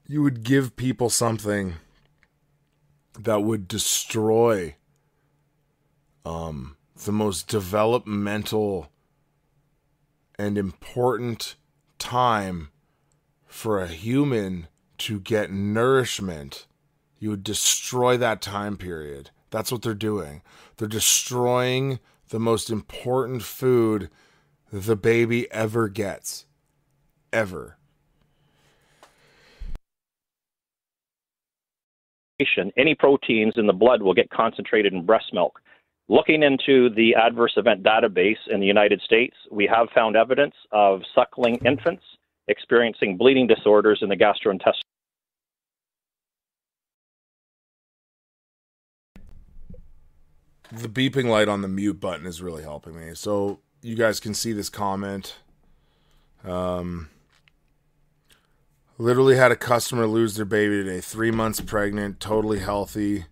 [0.09, 1.75] you would give people something
[3.19, 4.77] that would destroy
[6.25, 8.91] um, the most developmental
[10.39, 11.57] and important
[11.99, 12.69] time
[13.47, 16.67] for a human to get nourishment.
[17.19, 19.31] You would destroy that time period.
[19.51, 20.43] That's what they're doing.
[20.77, 24.11] They're destroying the most important food
[24.73, 26.45] the baby ever gets.
[27.33, 27.79] Ever.
[32.77, 35.61] any proteins in the blood will get concentrated in breast milk.
[36.09, 41.03] Looking into the adverse event database in the United States, we have found evidence of
[41.15, 42.05] suckling infants
[42.49, 44.81] experiencing bleeding disorders in the gastrointestinal.
[50.73, 53.15] The beeping light on the mute button is really helping me.
[53.15, 55.37] So you guys can see this comment.
[56.45, 57.09] Um,
[58.99, 61.01] literally had a customer lose their baby today.
[61.01, 63.27] Three months pregnant, totally healthy.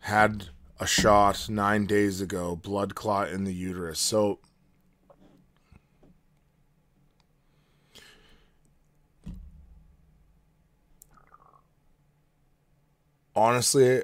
[0.00, 0.48] Had
[0.78, 3.98] a shot nine days ago, blood clot in the uterus.
[3.98, 4.40] So
[13.34, 14.02] honestly,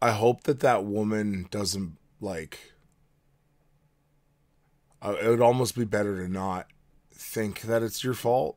[0.00, 2.72] I hope that that woman doesn't like.
[5.02, 6.66] It would almost be better to not
[7.12, 8.56] think that it's your fault,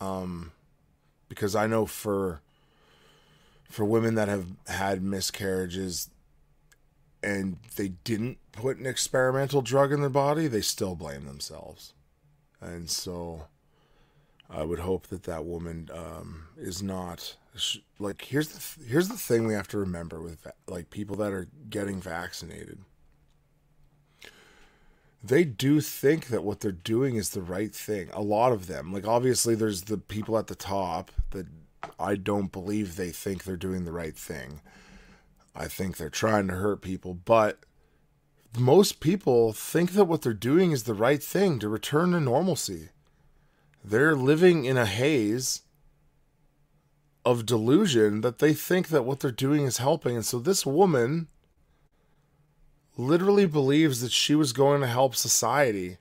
[0.00, 0.52] um,
[1.28, 2.40] because I know for
[3.68, 6.10] for women that have had miscarriages
[7.22, 11.92] and they didn't put an experimental drug in their body, they still blame themselves,
[12.60, 13.46] and so
[14.48, 17.36] I would hope that that woman um, is not
[17.98, 21.32] like here's the th- here's the thing we have to remember with like people that
[21.32, 22.78] are getting vaccinated
[25.22, 28.92] they do think that what they're doing is the right thing a lot of them.
[28.92, 31.46] Like obviously there's the people at the top that
[31.98, 34.60] I don't believe they think they're doing the right thing.
[35.54, 37.60] I think they're trying to hurt people but
[38.58, 42.88] most people think that what they're doing is the right thing to return to normalcy.
[43.84, 45.62] They're living in a haze
[47.24, 50.16] of delusion that they think that what they're doing is helping.
[50.16, 51.28] And so this woman
[53.00, 55.98] literally believes that she was going to help society.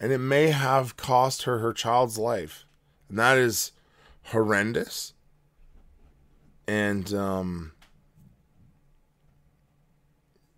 [0.00, 2.64] And it may have cost her her child's life.
[3.08, 3.72] And that is
[4.24, 5.14] horrendous.
[6.68, 7.72] And, um,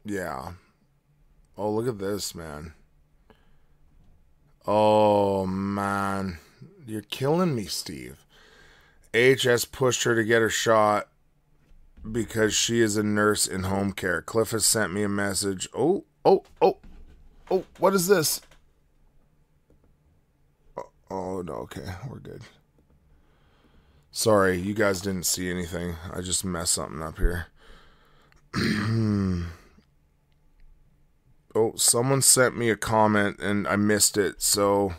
[0.04, 0.52] yeah.
[1.56, 2.74] Oh, look at this, man.
[4.66, 6.38] Oh, man.
[6.86, 8.24] You're killing me, Steve.
[9.14, 11.08] AHS pushed her to get her shot
[12.10, 14.22] because she is a nurse in home care.
[14.22, 15.68] Cliff has sent me a message.
[15.74, 16.78] Oh, oh, oh,
[17.50, 18.40] oh, what is this?
[20.76, 22.42] Oh, oh no, okay, we're good.
[24.12, 25.94] Sorry, you guys didn't see anything.
[26.12, 27.46] I just messed something up here.
[31.54, 34.94] oh, someone sent me a comment and I missed it, so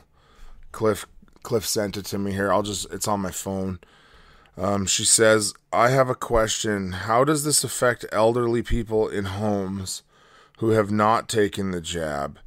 [0.71, 1.05] Cliff
[1.43, 2.53] Cliff sent it to me here.
[2.53, 3.79] I'll just it's on my phone.
[4.57, 6.91] Um, she says, I have a question.
[6.91, 10.03] How does this affect elderly people in homes
[10.59, 12.39] who have not taken the jab?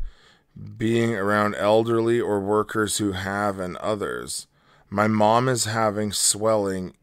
[0.76, 4.46] Being around elderly or workers who have and others.
[4.88, 6.94] My mom is having swelling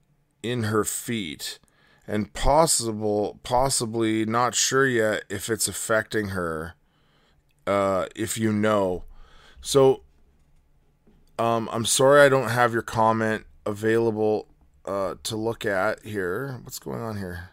[0.43, 1.59] in her feet
[2.07, 6.73] and possible possibly not sure yet if it's affecting her
[7.67, 9.03] uh if you know
[9.61, 10.01] so
[11.37, 14.47] um i'm sorry i don't have your comment available
[14.85, 16.59] uh, to look at here.
[16.63, 17.49] What's going on here?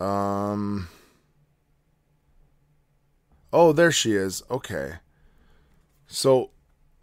[0.00, 0.88] Um.
[3.52, 4.42] Oh, there she is.
[4.50, 4.94] Okay.
[6.06, 6.50] So,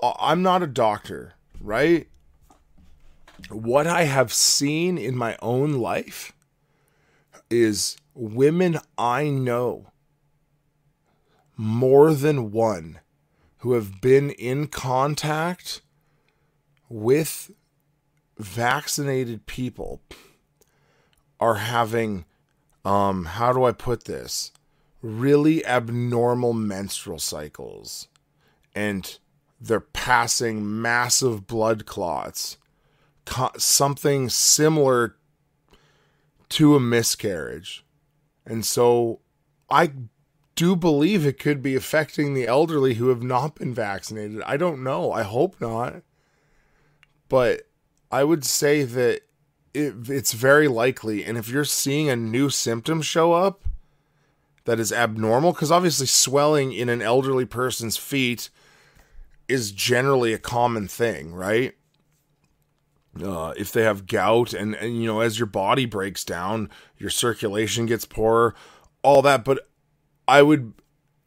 [0.02, 2.08] uh, I'm not a doctor, right?
[3.50, 6.34] What I have seen in my own life
[7.50, 9.88] is women I know,
[11.56, 13.00] more than one,
[13.60, 15.82] who have been in contact
[16.90, 17.52] with
[18.40, 20.02] vaccinated people
[21.40, 22.26] are having
[22.84, 24.52] um how do I put this?
[25.02, 28.10] really abnormal menstrual cycles
[28.76, 29.18] and
[29.62, 32.58] they're passing massive blood clots
[33.26, 35.16] co- something similar
[36.50, 37.86] to a miscarriage.
[38.46, 39.20] And so
[39.70, 39.92] I
[40.56, 44.42] do believe it could be affecting the elderly who have not been vaccinated.
[44.44, 45.12] I don't know.
[45.12, 46.02] I hope not.
[47.30, 47.69] But
[48.12, 49.22] I would say that
[49.74, 51.24] it, it's very likely.
[51.24, 53.64] And if you're seeing a new symptom show up
[54.66, 58.50] that is abnormal, because obviously swelling in an elderly person's feet
[59.48, 61.76] is generally a common thing, right?
[63.22, 67.10] Uh, if they have gout and, and you know as your body breaks down your
[67.10, 68.54] circulation gets poorer
[69.02, 69.68] all that but
[70.28, 70.74] i would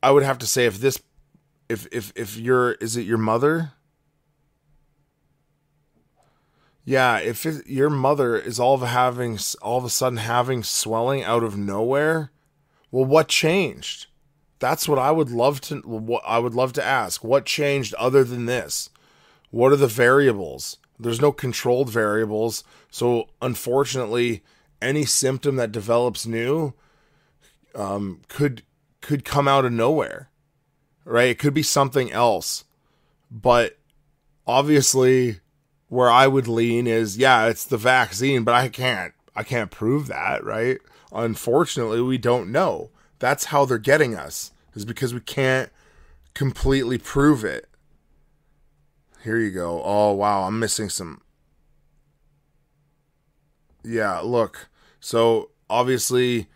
[0.01, 1.03] i would have to say if this
[1.69, 3.73] if if if you're is it your mother
[6.85, 11.23] yeah, if it, your mother is all of having all of a sudden having swelling
[11.23, 12.31] out of nowhere,
[12.91, 14.07] well, what changed?
[14.59, 15.77] That's what I would love to.
[15.81, 17.23] What I would love to ask.
[17.23, 18.91] What changed other than this?
[19.51, 20.79] What are the variables?
[20.99, 24.43] There's no controlled variables, so unfortunately,
[24.81, 26.75] any symptom that develops new
[27.75, 28.63] um, could
[29.01, 30.31] could come out of nowhere,
[31.05, 31.31] right?
[31.31, 32.65] It could be something else,
[33.31, 33.79] but
[34.47, 35.41] obviously
[35.93, 40.07] where I would lean is yeah, it's the vaccine, but I can't I can't prove
[40.09, 40.79] that, right?
[41.15, 42.91] unfortunately, we don't know.
[43.19, 45.71] That's how they're getting us, is because we can't
[46.35, 47.69] completely prove it.
[49.23, 49.83] Here you go.
[49.85, 50.45] Oh, wow.
[50.45, 51.21] I'm missing some.
[53.85, 54.69] Yeah, look.
[54.99, 56.49] So, obviously,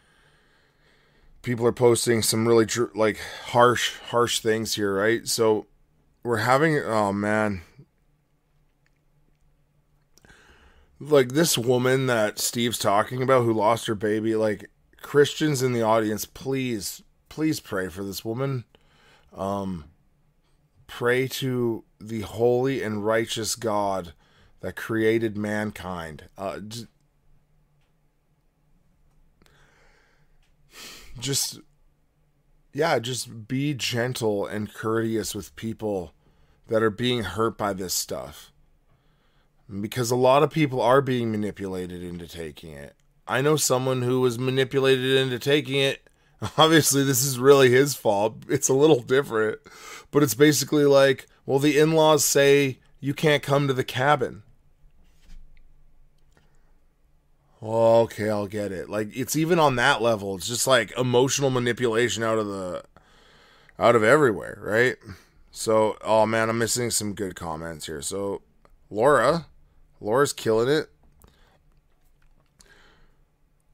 [1.42, 5.64] people are posting some really like harsh harsh things here right so
[6.25, 7.62] we're having oh man
[10.99, 15.83] like this woman that Steve's talking about who lost her baby like Christians in the
[15.83, 18.65] audience please please pray for this woman
[19.37, 19.85] um
[20.87, 24.15] pray to the holy and righteous God
[24.61, 26.61] that created mankind uh
[31.19, 31.61] just
[32.77, 36.13] yeah, just be gentle and courteous with people
[36.69, 38.53] that are being hurt by this stuff.
[39.81, 42.95] Because a lot of people are being manipulated into taking it.
[43.27, 46.09] I know someone who was manipulated into taking it.
[46.59, 48.37] Obviously, this is really his fault.
[48.49, 49.59] It's a little different.
[50.11, 54.43] But it's basically like, well, the in laws say you can't come to the cabin.
[57.63, 58.89] okay, I'll get it.
[58.89, 60.37] Like it's even on that level.
[60.37, 62.85] It's just like emotional manipulation out of the
[63.79, 64.97] out of everywhere, right?
[65.51, 68.03] So, oh man, I'm missing some good comments here.
[68.03, 68.43] So,
[68.91, 69.47] Laura,
[70.01, 70.91] Laura's killing it.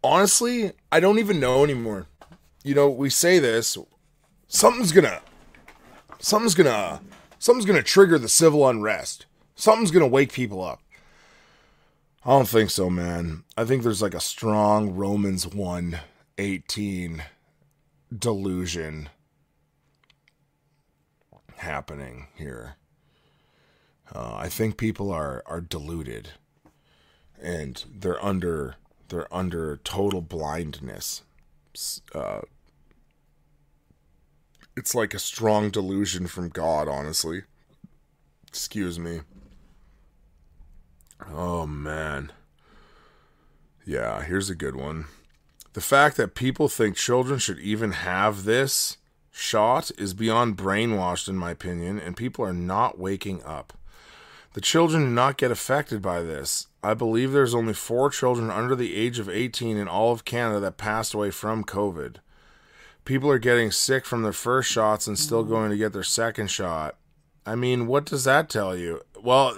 [0.04, 2.06] Honestly, I don't even know anymore.
[2.64, 3.76] You know, we say this,
[4.48, 5.20] something's gonna
[6.18, 7.00] something's gonna
[7.38, 9.26] something's gonna trigger the civil unrest.
[9.54, 10.80] Something's gonna wake people up.
[12.24, 13.44] I don't think so, man.
[13.56, 15.98] I think there's like a strong Romans 1
[16.38, 17.24] 18
[18.16, 19.08] delusion
[21.56, 22.76] happening here.
[24.14, 26.30] Uh, I think people are are deluded
[27.42, 28.76] and they're under
[29.08, 31.22] they're under total blindness.
[32.14, 32.40] Uh,
[34.76, 37.42] it's like a strong delusion from God, honestly.
[38.48, 39.20] Excuse me.
[41.30, 42.32] Oh, man.
[43.84, 45.06] Yeah, here's a good one.
[45.74, 48.96] The fact that people think children should even have this
[49.30, 53.74] shot is beyond brainwashed, in my opinion, and people are not waking up.
[54.54, 56.66] The children do not get affected by this.
[56.82, 60.60] I believe there's only four children under the age of 18 in all of Canada
[60.60, 62.16] that passed away from COVID.
[63.04, 66.48] People are getting sick from their first shots and still going to get their second
[66.48, 66.96] shot.
[67.46, 69.00] I mean, what does that tell you?
[69.20, 69.56] Well,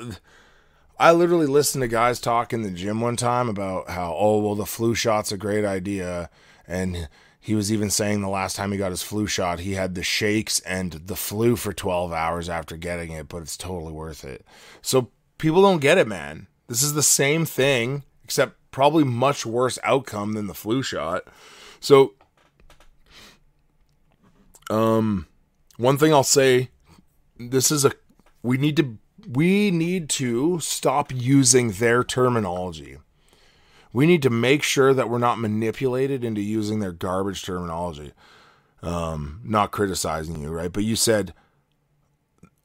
[0.98, 4.54] I literally listened to guys talk in the gym one time about how, oh, well,
[4.54, 6.30] the flu shot's a great idea.
[6.66, 7.08] And
[7.44, 10.02] he was even saying the last time he got his flu shot, he had the
[10.02, 14.46] shakes and the flu for 12 hours after getting it, but it's totally worth it.
[14.80, 16.46] So people don't get it, man.
[16.68, 21.24] This is the same thing, except probably much worse outcome than the flu shot.
[21.80, 22.14] So,
[24.70, 25.26] um,
[25.76, 26.70] one thing I'll say
[27.38, 27.92] this is a,
[28.42, 28.96] we need to
[29.28, 32.96] we need to stop using their terminology.
[33.94, 38.12] We need to make sure that we're not manipulated into using their garbage terminology.
[38.82, 40.70] Um, not criticizing you, right?
[40.70, 41.32] But you said,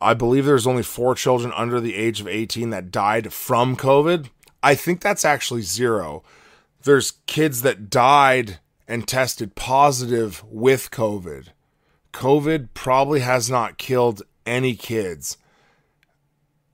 [0.01, 4.29] I believe there's only four children under the age of 18 that died from COVID.
[4.61, 6.23] I think that's actually zero.
[6.83, 11.49] There's kids that died and tested positive with COVID.
[12.11, 15.37] COVID probably has not killed any kids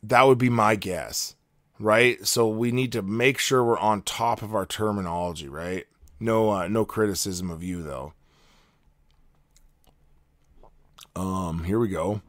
[0.10, 1.35] that would be my guess,
[1.80, 2.26] right?
[2.26, 5.86] So we need to make sure we're on top of our terminology, right?
[6.20, 8.14] No, uh, no criticism of you though.
[11.16, 12.22] Um, here we go.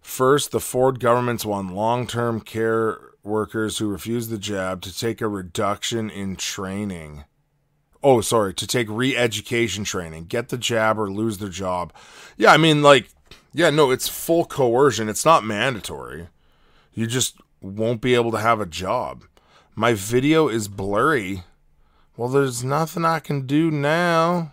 [0.00, 5.28] First, the Ford government's want long-term care workers who refuse the jab to take a
[5.28, 7.24] reduction in training.
[8.02, 11.92] Oh, sorry, to take re-education training, get the jab or lose their job.
[12.36, 13.08] Yeah, I mean, like,
[13.52, 15.08] yeah, no, it's full coercion.
[15.08, 16.28] It's not mandatory.
[16.94, 19.24] You just won't be able to have a job.
[19.74, 21.44] My video is blurry.
[22.16, 24.52] Well, there's nothing I can do now.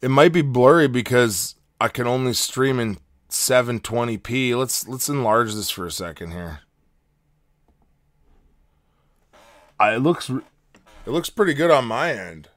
[0.00, 4.56] It might be blurry because I can only stream in 720p.
[4.56, 6.60] Let's let's enlarge this for a second here.
[9.78, 12.48] I, it looks it looks pretty good on my end.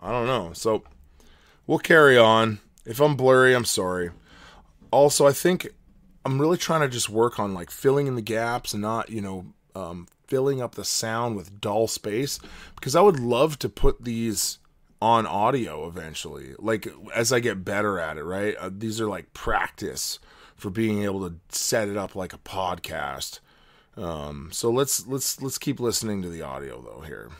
[0.00, 0.52] I don't know.
[0.52, 0.84] So
[1.66, 2.60] we'll carry on.
[2.84, 4.10] If I'm blurry, I'm sorry.
[4.90, 5.68] Also, I think
[6.24, 9.20] I'm really trying to just work on like filling in the gaps and not, you
[9.20, 12.38] know, um, filling up the sound with dull space
[12.76, 14.58] because I would love to put these
[15.02, 16.54] on audio eventually.
[16.58, 18.56] Like as I get better at it, right?
[18.56, 20.18] Uh, these are like practice
[20.56, 23.40] for being able to set it up like a podcast.
[23.96, 27.30] Um, so let's let's let's keep listening to the audio though here.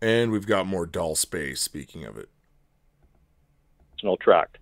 [0.00, 2.28] And we've got more dull space, speaking of it.
[4.20, 4.58] Tract.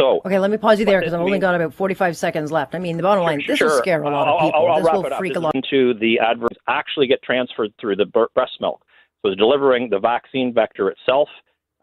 [0.00, 2.76] So okay, let me pause you there because I've only got about 45 seconds left.
[2.76, 3.68] I mean, the bottom line, this sure.
[3.68, 4.60] will scare a lot of people.
[4.60, 5.36] I'll, I'll this will freak up.
[5.38, 5.54] a lot.
[5.56, 8.84] Into the adverse actually get transferred through the breast milk.
[9.26, 11.28] So delivering the vaccine vector itself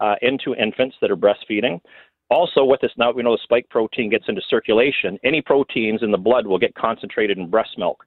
[0.00, 1.80] uh, into infants that are breastfeeding.
[2.30, 5.18] Also, with this now we know the spike protein gets into circulation.
[5.22, 8.04] Any proteins in the blood will get concentrated in breast milk.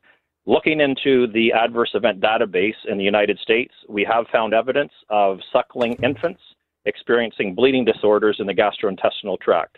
[0.48, 5.38] Looking into the adverse event database in the United States, we have found evidence of
[5.54, 6.42] suckling infants
[6.86, 9.78] experiencing bleeding disorders in the gastrointestinal tract.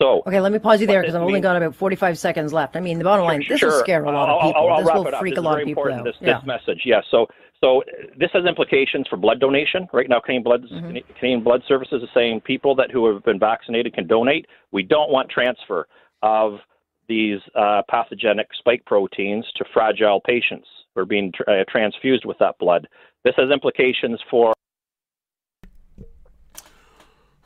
[0.00, 2.74] So, okay, let me pause you there because I've only got about 45 seconds left.
[2.74, 4.62] I mean, the bottom line, sure, this will scare a lot of I'll, people.
[4.62, 6.04] I'll, I'll this will freak this a lot of people out.
[6.04, 6.38] This, yeah.
[6.38, 7.00] this message, yeah.
[7.10, 7.26] So,
[7.62, 7.82] so
[8.18, 9.86] this has implications for blood donation.
[9.92, 11.14] Right now, Canadian Blood, Mm-hmm.
[11.18, 14.46] Canadian Blood Services is saying people that who have been vaccinated can donate.
[14.72, 15.86] We don't want transfer
[16.22, 16.58] of
[17.08, 22.38] these uh, pathogenic spike proteins to fragile patients who are being tr- uh, transfused with
[22.38, 22.88] that blood.
[23.24, 24.54] This has implications for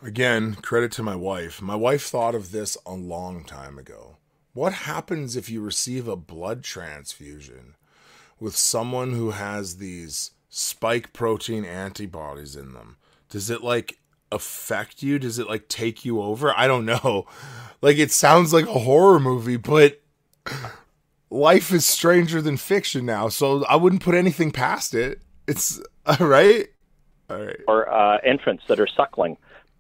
[0.03, 1.61] Again, credit to my wife.
[1.61, 4.17] My wife thought of this a long time ago.
[4.53, 7.75] What happens if you receive a blood transfusion
[8.39, 12.97] with someone who has these spike protein antibodies in them?
[13.29, 13.99] Does it like
[14.31, 15.19] affect you?
[15.19, 16.57] Does it like take you over?
[16.57, 17.27] I don't know.
[17.81, 20.01] Like it sounds like a horror movie, but
[21.31, 25.21] life is stranger than fiction now, so I wouldn't put anything past it.
[25.47, 26.67] It's all right.
[27.31, 27.61] All right.
[27.69, 29.37] Or uh, infants that are suckling,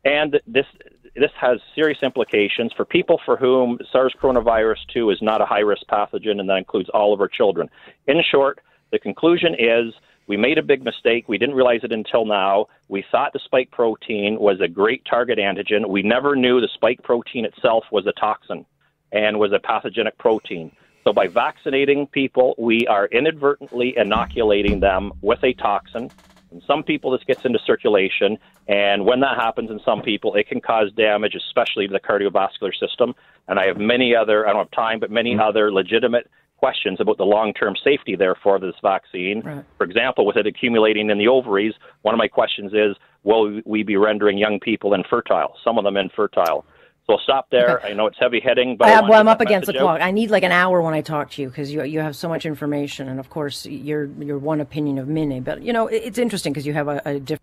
[0.08, 0.66] and this
[1.14, 5.60] this has serious implications for people for whom SARS coronavirus 2 is not a high
[5.60, 7.68] risk pathogen, and that includes all of our children.
[8.06, 8.60] In short,
[8.92, 9.92] the conclusion is
[10.28, 11.28] we made a big mistake.
[11.28, 12.66] We didn't realize it until now.
[12.88, 15.88] We thought the spike protein was a great target antigen.
[15.88, 18.64] We never knew the spike protein itself was a toxin
[19.10, 20.70] and was a pathogenic protein.
[21.04, 26.10] So by vaccinating people, we are inadvertently inoculating them with a toxin.
[26.50, 30.48] In some people, this gets into circulation, and when that happens in some people, it
[30.48, 33.14] can cause damage, especially to the cardiovascular system.
[33.48, 35.40] And I have many other, I don't have time, but many mm-hmm.
[35.40, 39.42] other legitimate questions about the long-term safety, therefore, of this vaccine.
[39.42, 39.64] Right.
[39.76, 43.82] For example, with it accumulating in the ovaries, one of my questions is, will we
[43.82, 45.54] be rendering young people infertile?
[45.62, 46.64] Some of them infertile.
[47.08, 47.78] So I'll stop there.
[47.78, 47.88] Okay.
[47.88, 49.78] I know it's heavy-hitting, but I I have, wanna well, get I'm up against the
[49.78, 49.82] out.
[49.82, 50.00] clock.
[50.02, 52.28] I need like an hour when I talk to you because you you have so
[52.28, 55.40] much information, and of course, you're you're one opinion of many.
[55.40, 57.40] But you know, it's interesting because you have a, a different.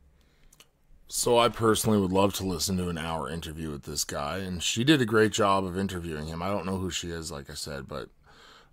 [1.07, 4.61] So I personally would love to listen to an hour interview with this guy, and
[4.61, 6.43] she did a great job of interviewing him.
[6.43, 8.09] I don't know who she is, like I said, but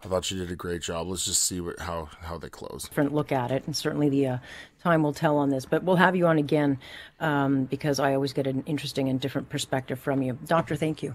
[0.05, 1.07] I thought she did a great job.
[1.07, 2.89] Let's just see what how how they close.
[2.89, 4.39] different look at it, and certainly the uh,
[4.83, 5.65] time will tell on this.
[5.65, 6.79] But we'll have you on again
[7.21, 10.75] um, because I always get an interesting and different perspective from you, Doctor.
[10.75, 11.15] Thank you.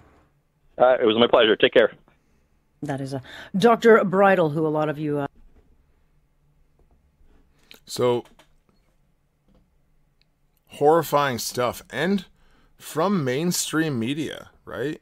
[0.78, 1.56] Uh, it was my pleasure.
[1.56, 1.92] Take care.
[2.82, 3.22] That is a
[3.58, 5.20] Doctor Bridle, who a lot of you.
[5.20, 5.28] Uh,
[7.86, 8.26] So
[10.68, 12.26] horrifying stuff, and
[12.78, 15.02] from mainstream media, right?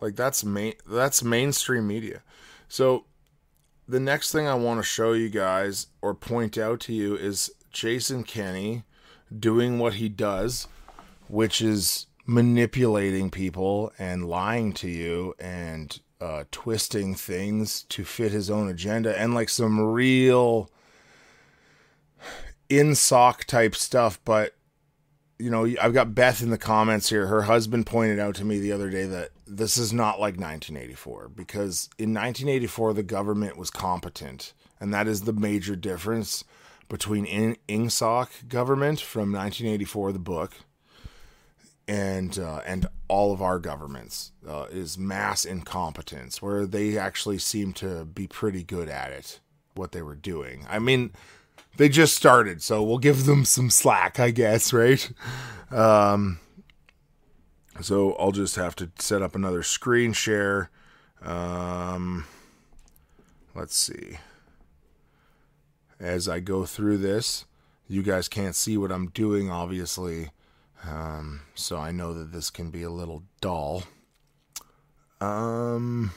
[0.00, 2.22] Like that's main that's mainstream media.
[2.68, 3.04] So
[3.86, 7.52] the next thing I want to show you guys or point out to you is
[7.70, 8.84] Jason Kenney
[9.36, 10.68] doing what he does,
[11.28, 18.50] which is manipulating people and lying to you and uh, twisting things to fit his
[18.50, 20.70] own agenda and like some real
[22.70, 24.18] Ingsoc type stuff.
[24.24, 24.54] But
[25.38, 27.26] you know, I've got Beth in the comments here.
[27.26, 31.28] Her husband pointed out to me the other day that this is not like 1984
[31.28, 36.44] because in 1984 the government was competent, and that is the major difference
[36.88, 40.52] between in- INGSOC government from 1984, the book,
[41.86, 47.72] and uh, and all of our governments uh, is mass incompetence, where they actually seem
[47.74, 49.40] to be pretty good at it,
[49.74, 50.66] what they were doing.
[50.68, 51.12] I mean,
[51.76, 55.10] they just started, so we'll give them some slack, I guess, right?
[55.70, 56.38] Um,
[57.80, 60.70] so I'll just have to set up another screen share.
[61.22, 62.26] Um,
[63.54, 64.18] let's see.
[65.98, 67.46] As I go through this,
[67.88, 70.30] you guys can't see what I'm doing, obviously.
[70.86, 73.84] Um, so I know that this can be a little dull.
[75.20, 76.12] Um,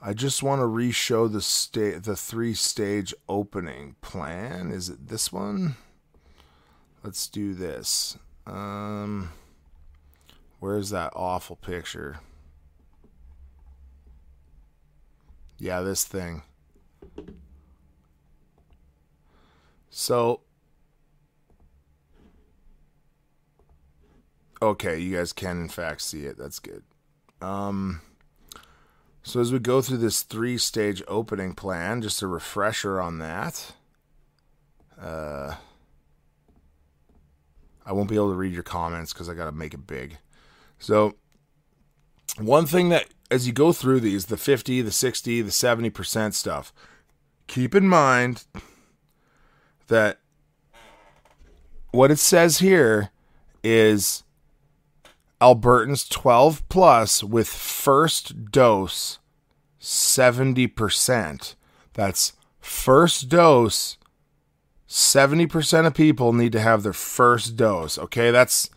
[0.00, 4.70] I just want to re-show the sta- the three stage opening plan.
[4.70, 5.76] Is it this one?
[7.02, 8.16] Let's do this.
[8.46, 9.30] Um,
[10.64, 12.20] where's that awful picture?
[15.58, 16.40] Yeah, this thing.
[19.90, 20.40] So
[24.62, 26.38] Okay, you guys can in fact see it.
[26.38, 26.82] That's good.
[27.42, 28.00] Um
[29.22, 33.74] so as we go through this three-stage opening plan, just a refresher on that.
[34.98, 35.56] Uh
[37.84, 40.16] I won't be able to read your comments because I got to make it big.
[40.78, 41.14] So,
[42.38, 46.72] one thing that as you go through these, the 50, the 60, the 70% stuff,
[47.46, 48.44] keep in mind
[49.88, 50.20] that
[51.90, 53.10] what it says here
[53.62, 54.24] is
[55.40, 59.18] Albertans 12 plus with first dose
[59.80, 61.54] 70%.
[61.92, 63.98] That's first dose
[64.88, 67.98] 70% of people need to have their first dose.
[67.98, 68.70] Okay, that's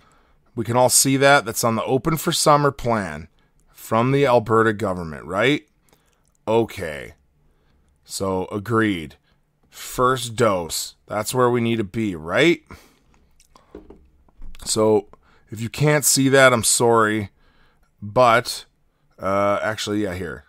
[0.57, 1.45] we can all see that.
[1.45, 3.27] That's on the open for summer plan
[3.71, 5.67] from the Alberta government, right?
[6.47, 7.13] Okay.
[8.03, 9.17] So agreed.
[9.69, 10.95] First dose.
[11.05, 12.63] That's where we need to be, right?
[14.65, 15.07] So
[15.51, 17.29] if you can't see that, I'm sorry.
[18.01, 18.65] But
[19.19, 20.45] uh actually yeah, here.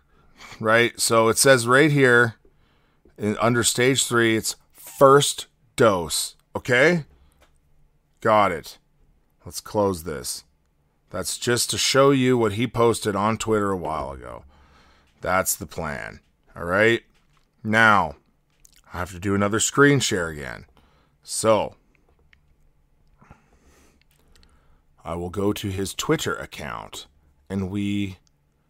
[0.59, 0.99] Right?
[0.99, 2.37] So it says right here
[3.19, 6.35] in under stage 3, it's first dose.
[6.57, 7.05] Okay?
[8.23, 8.78] Got it.
[9.49, 10.45] Let's close this.
[11.09, 14.45] That's just to show you what he posted on Twitter a while ago.
[15.23, 16.21] That's the plan.
[16.55, 17.03] All right?
[17.65, 18.17] Now,
[18.93, 20.67] I have to do another screen share again.
[21.23, 21.77] So,
[25.03, 27.07] I will go to his Twitter account
[27.49, 28.19] and we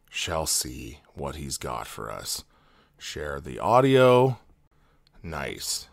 [0.08, 2.44] shall see what he's got for us.
[2.98, 4.38] Share the audio.
[5.24, 5.88] Nice.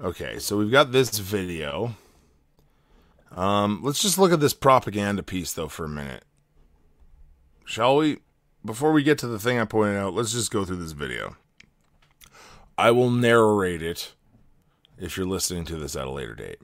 [0.00, 1.94] Okay, so we've got this video.
[3.34, 6.24] Um, let's just look at this propaganda piece though for a minute.
[7.64, 8.18] Shall we?
[8.64, 11.36] Before we get to the thing I pointed out, let's just go through this video.
[12.78, 14.12] I will narrate it
[14.98, 16.58] if you're listening to this at a later date.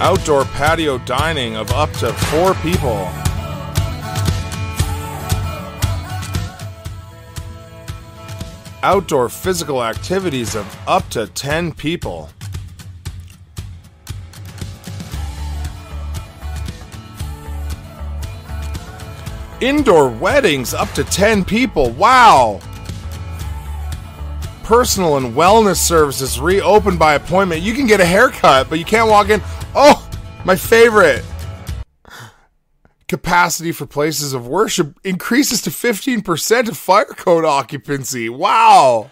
[0.00, 3.10] Outdoor patio dining of up to four people.
[8.82, 12.30] Outdoor physical activities of up to 10 people.
[19.60, 21.90] Indoor weddings up to 10 people.
[21.90, 22.60] Wow.
[24.62, 27.60] Personal and wellness services reopened by appointment.
[27.60, 29.42] You can get a haircut, but you can't walk in.
[29.74, 30.08] Oh,
[30.46, 31.22] my favorite.
[33.10, 38.28] Capacity for places of worship increases to 15% of fire code occupancy.
[38.28, 39.10] Wow.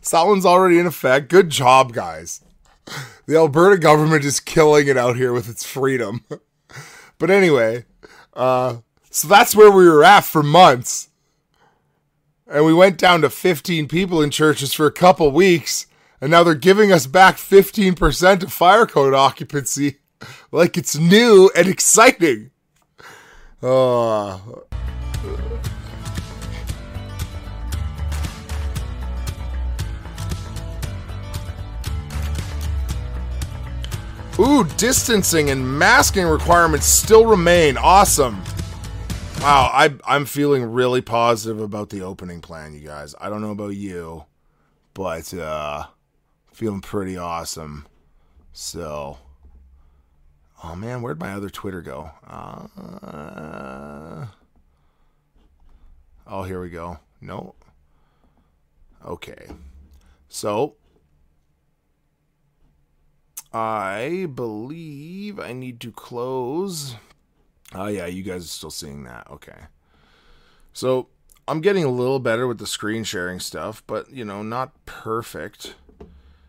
[0.00, 1.28] So that one's already in effect.
[1.28, 2.40] Good job, guys.
[3.26, 6.24] The Alberta government is killing it out here with its freedom.
[7.18, 7.84] But anyway,
[8.34, 8.78] uh,
[9.10, 11.08] so that's where we were at for months.
[12.46, 15.86] And we went down to 15 people in churches for a couple weeks.
[16.20, 19.98] And now they're giving us back 15% of fire code occupancy
[20.52, 22.50] like it's new and exciting.
[23.62, 24.64] Oh.
[34.38, 37.78] Ooh, distancing and masking requirements still remain.
[37.78, 38.42] Awesome.
[39.40, 43.14] Wow, I, I'm feeling really positive about the opening plan, you guys.
[43.18, 44.24] I don't know about you,
[44.92, 45.86] but uh,
[46.52, 47.86] feeling pretty awesome.
[48.52, 49.16] So,
[50.66, 52.10] oh man, where'd my other Twitter go?
[52.26, 52.66] Uh,
[56.26, 56.98] oh, here we go.
[57.20, 57.54] No.
[59.04, 59.46] Okay.
[60.28, 60.74] So,
[63.52, 66.96] I believe I need to close.
[67.74, 69.28] Oh, yeah, you guys are still seeing that.
[69.30, 69.58] Okay.
[70.72, 71.08] So
[71.48, 75.74] I'm getting a little better with the screen sharing stuff, but, you know, not perfect.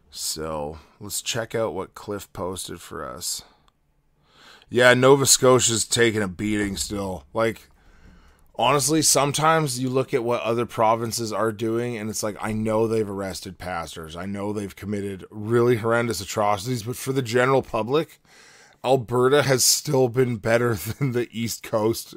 [0.09, 3.43] So let's check out what Cliff posted for us.
[4.69, 7.25] Yeah, Nova Scotia's taking a beating still.
[7.33, 7.69] Like,
[8.55, 12.87] honestly, sometimes you look at what other provinces are doing, and it's like, I know
[12.87, 14.15] they've arrested pastors.
[14.15, 18.19] I know they've committed really horrendous atrocities, but for the general public,
[18.83, 22.15] Alberta has still been better than the East Coast,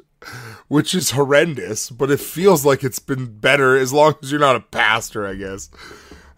[0.67, 4.55] which is horrendous, but it feels like it's been better as long as you're not
[4.57, 5.69] a pastor, I guess.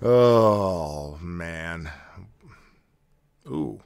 [0.01, 1.91] Oh, man.
[3.47, 3.82] Ooh.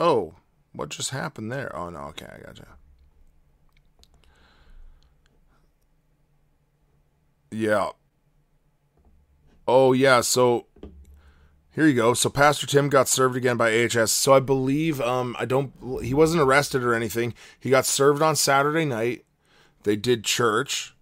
[0.00, 0.34] Oh,
[0.72, 1.74] what just happened there?
[1.76, 2.66] Oh, no, okay, I gotcha.
[7.50, 7.90] Yeah.
[9.68, 10.66] Oh, yeah, so
[11.72, 12.14] here you go.
[12.14, 14.10] So Pastor Tim got served again by AHS.
[14.10, 15.72] So I believe um I don't
[16.02, 17.32] he wasn't arrested or anything.
[17.58, 19.24] He got served on Saturday night.
[19.84, 20.94] They did church.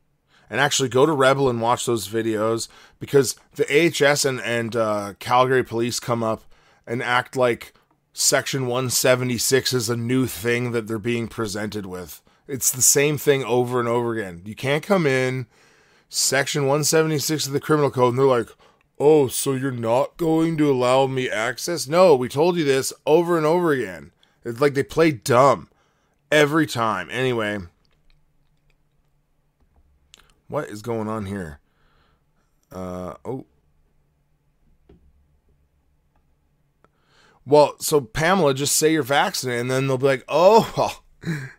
[0.50, 2.68] And actually go to Rebel and watch those videos
[2.98, 6.42] because the AHS and and uh, Calgary police come up
[6.86, 7.74] and act like
[8.20, 12.20] section 176 is a new thing that they're being presented with.
[12.48, 14.42] It's the same thing over and over again.
[14.44, 15.46] You can't come in
[16.08, 18.48] Section 176 of the Criminal Code, and they're like,
[18.98, 21.86] oh, so you're not going to allow me access?
[21.86, 24.10] No, we told you this over and over again.
[24.44, 25.68] It's like they play dumb
[26.32, 27.08] every time.
[27.12, 27.60] Anyway,
[30.48, 31.60] what is going on here?
[32.72, 33.46] Uh, oh.
[37.48, 41.02] Well, so Pamela, just say you're vaccinated, and then they'll be like, oh, well,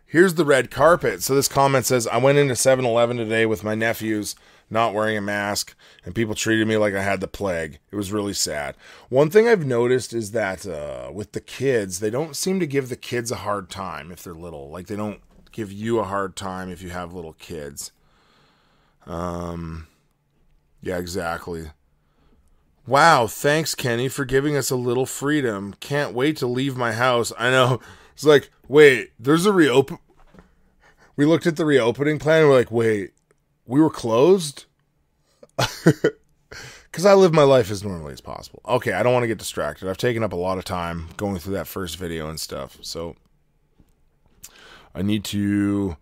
[0.06, 1.20] here's the red carpet.
[1.20, 4.36] So this comment says, I went into 7 Eleven today with my nephews
[4.70, 5.74] not wearing a mask,
[6.04, 7.80] and people treated me like I had the plague.
[7.90, 8.76] It was really sad.
[9.08, 12.88] One thing I've noticed is that uh, with the kids, they don't seem to give
[12.88, 14.70] the kids a hard time if they're little.
[14.70, 15.20] Like they don't
[15.50, 17.90] give you a hard time if you have little kids.
[19.06, 19.88] Um,
[20.80, 21.72] yeah, exactly.
[22.90, 25.74] Wow, thanks, Kenney, for giving us a little freedom.
[25.78, 27.32] Can't wait to leave my house.
[27.38, 27.80] I know.
[28.14, 29.96] It's like, wait, there's a reopen.
[31.16, 32.46] We looked at the reopening plan.
[32.46, 33.12] we're like, wait,
[33.64, 34.66] we were closed?
[36.90, 38.60] Because I live my life as normally as possible.
[38.66, 39.88] Okay, I don't want to get distracted.
[39.88, 42.78] I've taken up a lot of time going through that first video and stuff.
[42.80, 43.14] So
[44.92, 45.96] I need to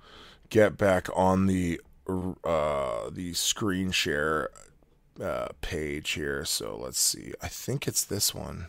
[0.49, 1.79] get back on the
[2.09, 4.49] uh, the screen share
[5.21, 6.45] uh, page here.
[6.45, 7.33] So let's see.
[7.43, 8.69] I think it's this one.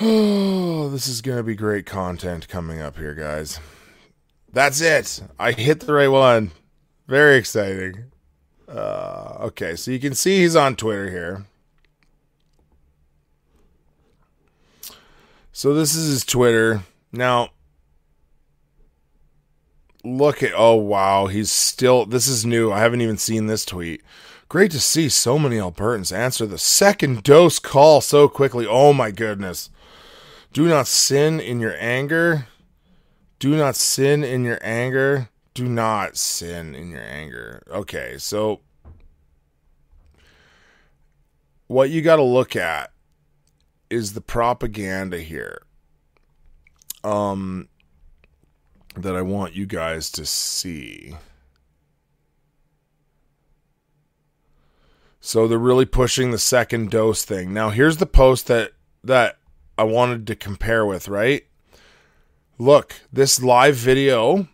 [0.00, 3.60] Oh, this is going to be great content coming up here, guys.
[4.52, 5.22] That's it.
[5.38, 6.50] I hit the right one.
[7.06, 8.12] Very exciting.
[8.68, 11.46] Uh, okay, so you can see he's on Twitter here.
[15.52, 16.82] So this is his Twitter.
[17.12, 17.50] Now,
[20.04, 22.72] look at oh wow, he's still this is new.
[22.72, 24.02] I haven't even seen this tweet.
[24.48, 28.66] Great to see so many Albertans answer the second dose call so quickly.
[28.66, 29.70] Oh my goodness.
[30.52, 32.48] Do not sin in your anger.
[33.38, 35.30] Do not sin in your anger.
[35.54, 37.62] Do not sin in your anger.
[37.70, 38.60] Okay, so
[41.66, 42.92] what you got to look at
[43.88, 45.62] is the propaganda here.
[47.02, 47.68] Um
[48.96, 51.16] that I want you guys to see.
[55.20, 57.54] So they're really pushing the second dose thing.
[57.54, 58.72] Now here's the post that
[59.04, 59.38] that
[59.78, 61.44] I wanted to compare with, right?
[62.58, 64.48] Look, this live video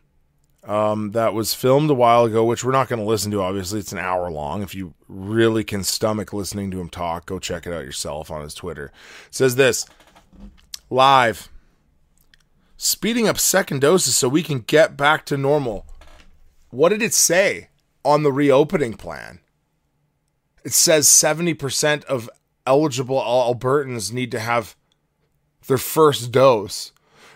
[0.64, 3.80] um, that was filmed a while ago, which we're not going to listen to, obviously,
[3.80, 4.62] it's an hour long.
[4.62, 8.43] If you really can stomach listening to him talk, go check it out yourself on
[8.43, 8.93] his Twitter.
[9.26, 9.86] It says this
[10.91, 11.49] live
[12.79, 15.85] speeding up second doses so we can get back to normal.
[16.70, 17.68] What did it say
[18.05, 19.41] on the reopening plan?
[20.64, 22.31] It says 70% of
[22.66, 24.76] eligible Albertans need to have
[25.66, 26.93] their first dose.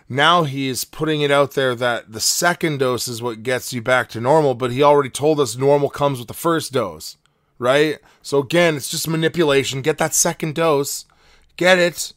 [0.08, 4.08] Now he's putting it out there that the second dose is what gets you back
[4.10, 7.16] to normal, but he already told us normal comes with the first dose,
[7.58, 7.98] right?
[8.20, 9.82] So again, it's just manipulation.
[9.82, 11.06] Get that second dose.
[11.56, 12.12] Get it.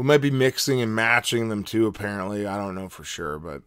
[0.00, 2.46] We might be mixing and matching them too, apparently.
[2.46, 3.60] I don't know for sure, but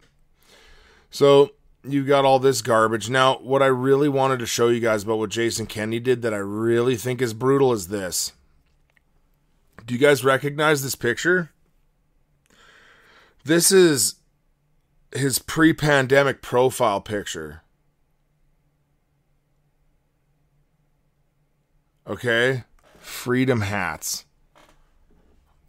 [1.12, 1.52] so
[1.84, 3.08] you got all this garbage.
[3.08, 6.34] Now, what I really wanted to show you guys about what Jason Kenney did that
[6.34, 8.32] I really think is brutal is this.
[9.86, 11.52] Do you guys recognize this picture?
[13.44, 14.16] This is
[15.16, 17.62] his pre pandemic profile picture.
[22.08, 22.64] Okay?
[22.98, 24.26] Freedom hats.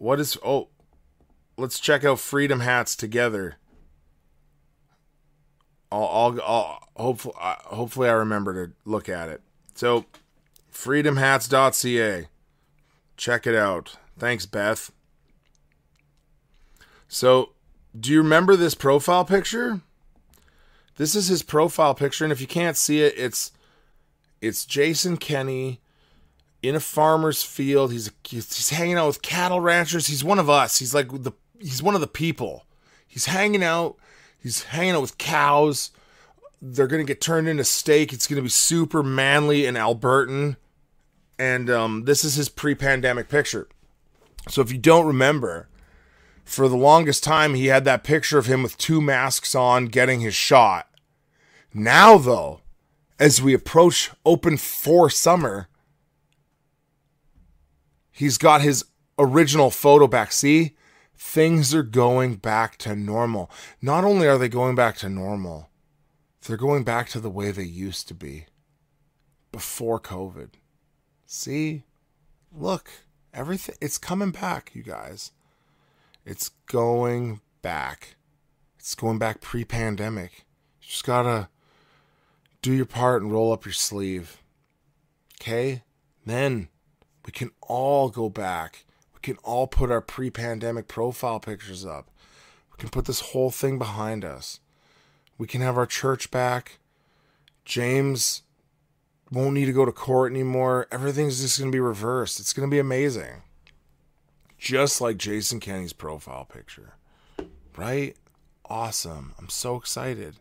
[0.04, 0.68] What is oh
[1.56, 3.56] let's check out Freedom Hats together.
[5.90, 9.40] I'll, I'll, I'll hopefully, uh, hopefully I remember to look at it.
[9.74, 10.04] So,
[10.70, 12.28] freedomhats.ca.
[13.16, 13.96] Check it out.
[14.18, 14.92] Thanks, Beth.
[17.08, 17.52] So,
[17.98, 19.80] do you remember this profile picture?
[20.96, 23.52] This is his profile picture, and if you can't see it, it's
[24.42, 25.80] it's Jason Kenney
[26.68, 27.92] in a farmer's field.
[27.92, 30.06] He's he's hanging out with cattle ranchers.
[30.06, 30.78] He's one of us.
[30.78, 32.64] He's like the he's one of the people.
[33.06, 33.96] He's hanging out.
[34.38, 35.90] He's hanging out with cows.
[36.60, 38.12] They're gonna get turned into steak.
[38.12, 40.56] It's gonna be super manly and Albertan.
[41.38, 43.68] And um, this is his pre-pandemic picture.
[44.48, 45.68] So if you don't remember,
[46.44, 50.20] for the longest time he had that picture of him with two masks on getting
[50.20, 50.88] his shot.
[51.72, 52.60] Now though,
[53.18, 55.68] as we approach open for summer,
[58.14, 58.84] he's got his
[59.18, 60.32] original photo back.
[60.32, 60.76] See?
[61.16, 63.50] Things are going back to normal.
[63.82, 65.68] Not only are they going back to normal,
[66.42, 68.46] they're going back to the way they used to be
[69.52, 70.50] before COVID.
[71.26, 71.84] See?
[72.52, 72.90] Look,
[73.32, 75.32] everything it's coming back, you guys.
[76.24, 78.16] It's going back.
[78.78, 80.44] It's going back pre-pandemic.
[80.80, 81.48] You just gotta
[82.62, 84.38] do your part and roll up your sleeve.
[85.40, 85.82] Okay?
[86.26, 86.68] Then
[87.24, 88.84] we can all go back.
[89.14, 92.10] We can all put our pre pandemic profile pictures up.
[92.72, 94.60] We can put this whole thing behind us.
[95.38, 96.78] We can have our church back.
[97.64, 98.42] James
[99.30, 100.86] won't need to go to court anymore.
[100.92, 102.38] Everything's just going to be reversed.
[102.38, 103.42] It's going to be amazing.
[104.58, 106.94] Just like Jason Kenney's profile picture.
[107.76, 108.16] Right?
[108.66, 109.34] Awesome.
[109.38, 110.36] I'm so excited.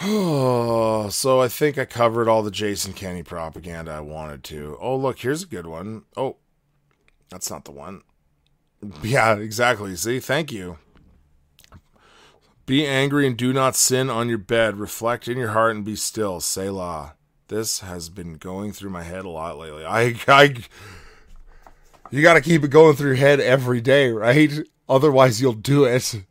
[0.00, 4.78] Oh, so I think I covered all the Jason Kenney propaganda I wanted to.
[4.80, 6.04] Oh, look, here's a good one.
[6.16, 6.36] Oh,
[7.30, 8.02] that's not the one.
[9.02, 9.94] Yeah, exactly.
[9.96, 10.78] See, thank you.
[12.66, 14.78] Be angry and do not sin on your bed.
[14.78, 16.40] Reflect in your heart and be still.
[16.40, 17.14] Selah.
[17.48, 19.84] This has been going through my head a lot lately.
[19.84, 20.54] I, I,
[22.10, 24.50] you got to keep it going through your head every day, right?
[24.88, 26.24] Otherwise, you'll do it.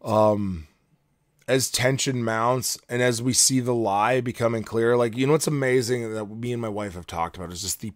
[0.00, 0.67] Um,
[1.48, 5.46] as tension mounts and as we see the lie becoming clear, like you know what's
[5.46, 7.92] amazing that me and my wife have talked about is just the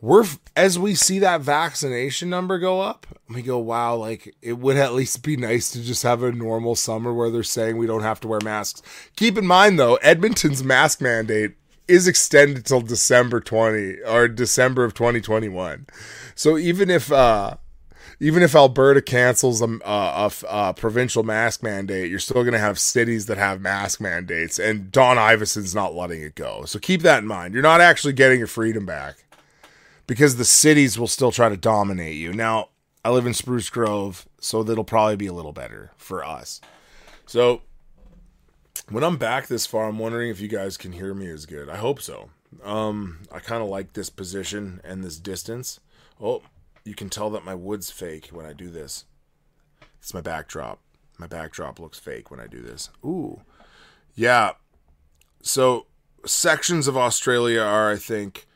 [0.00, 4.76] we're as we see that vaccination number go up, we go, wow, like it would
[4.76, 8.02] at least be nice to just have a normal summer where they're saying we don't
[8.02, 8.82] have to wear masks.
[9.16, 11.56] Keep in mind though, Edmonton's mask mandate
[11.88, 15.86] is extended till December 20 or December of 2021.
[16.34, 17.56] So even if uh
[18.18, 22.78] even if Alberta cancels a, a, a, provincial mask mandate, you're still going to have
[22.78, 26.64] cities that have mask mandates, and Don Iveson's not letting it go.
[26.64, 27.52] So keep that in mind.
[27.52, 29.24] You're not actually getting your freedom back
[30.06, 32.32] because the cities will still try to dominate you.
[32.32, 32.70] Now,
[33.04, 36.60] I live in Spruce Grove, so that'll probably be a little better for us.
[37.26, 37.62] So,
[38.88, 41.68] when I'm back this far, I'm wondering if you guys can hear me as good.
[41.68, 42.30] I hope so.
[42.62, 45.80] Um, I kind of like this position and this distance.
[46.20, 46.42] Oh,
[46.86, 49.04] you can tell that my wood's fake when I do this.
[49.98, 50.80] It's my backdrop.
[51.18, 52.90] My backdrop looks fake when I do this.
[53.04, 53.40] Ooh.
[54.14, 54.52] Yeah.
[55.42, 55.86] So,
[56.24, 58.46] sections of Australia are, I think,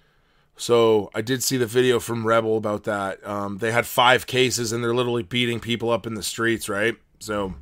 [0.61, 3.27] so I did see the video from Rebel about that.
[3.27, 6.97] Um, they had five cases and they're literally beating people up in the streets, right?
[7.19, 7.55] So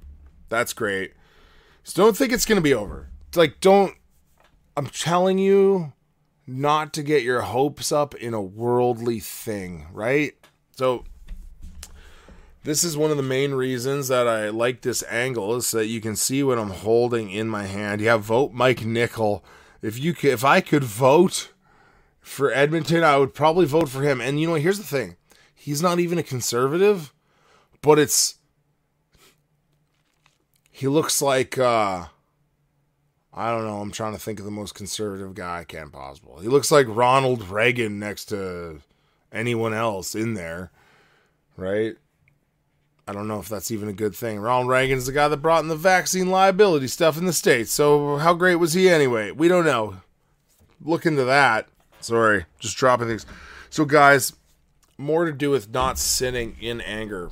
[0.49, 1.13] that's great.
[1.85, 3.09] So don't think it's gonna be over.
[3.29, 3.95] It's like don't.
[4.77, 5.93] I'm telling you,
[6.45, 10.33] not to get your hopes up in a worldly thing, right?
[10.79, 11.03] So
[12.63, 16.01] this is one of the main reasons that I like this angle is that you
[16.01, 18.01] can see what I'm holding in my hand.
[18.01, 19.45] Yeah, vote Mike Nickel.
[19.83, 21.53] If you could, if I could vote
[22.21, 24.21] for Edmonton, I would probably vote for him.
[24.21, 25.17] And you know, here's the thing:
[25.53, 27.13] he's not even a conservative,
[27.83, 28.37] but it's
[30.71, 32.05] he looks like uh
[33.35, 33.81] I don't know.
[33.81, 36.39] I'm trying to think of the most conservative guy I can possible.
[36.39, 38.81] He looks like Ronald Reagan next to
[39.33, 40.71] anyone else in there,
[41.57, 41.97] right?
[43.07, 44.39] I don't know if that's even a good thing.
[44.39, 47.73] Ronald Reagan's the guy that brought in the vaccine liability stuff in the States.
[47.73, 49.31] So, how great was he anyway?
[49.31, 49.97] We don't know.
[50.85, 51.69] Look into that.
[52.01, 53.25] Sorry, just dropping things.
[53.71, 54.35] So, guys,
[54.99, 57.31] more to do with not sinning in anger.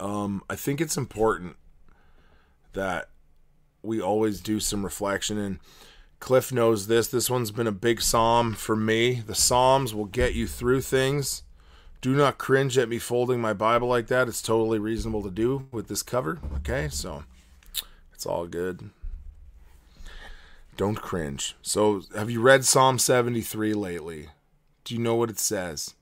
[0.00, 1.56] Um, I think it's important
[2.72, 3.08] that
[3.82, 5.58] we always do some reflection and
[6.22, 7.08] Cliff knows this.
[7.08, 9.14] This one's been a big psalm for me.
[9.26, 11.42] The psalms will get you through things.
[12.00, 14.28] Do not cringe at me folding my Bible like that.
[14.28, 16.38] It's totally reasonable to do with this cover.
[16.58, 17.24] Okay, so
[18.14, 18.90] it's all good.
[20.76, 21.56] Don't cringe.
[21.60, 24.28] So, have you read Psalm 73 lately?
[24.84, 25.94] Do you know what it says?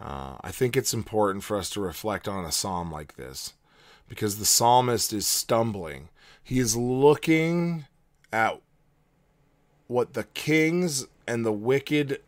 [0.00, 3.52] Uh, I think it's important for us to reflect on a psalm like this
[4.08, 6.08] because the psalmist is stumbling.
[6.42, 7.84] He is looking
[8.32, 8.60] at
[9.86, 12.20] what the kings and the wicked,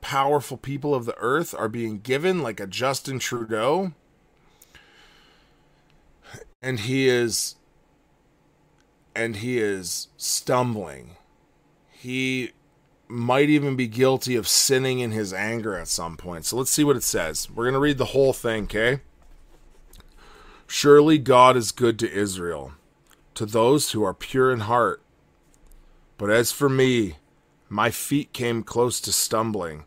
[0.00, 3.92] powerful people of the earth are being given, like a Justin Trudeau.
[6.62, 7.56] And he is
[9.14, 11.16] and he is stumbling.
[11.92, 12.50] He
[13.06, 16.44] might even be guilty of sinning in his anger at some point.
[16.44, 17.48] So let's see what it says.
[17.50, 19.00] We're going to read the whole thing, okay?
[20.66, 22.72] Surely God is good to Israel,
[23.34, 25.03] to those who are pure in heart.
[26.16, 27.16] But as for me,
[27.68, 29.84] my feet came close to stumbling.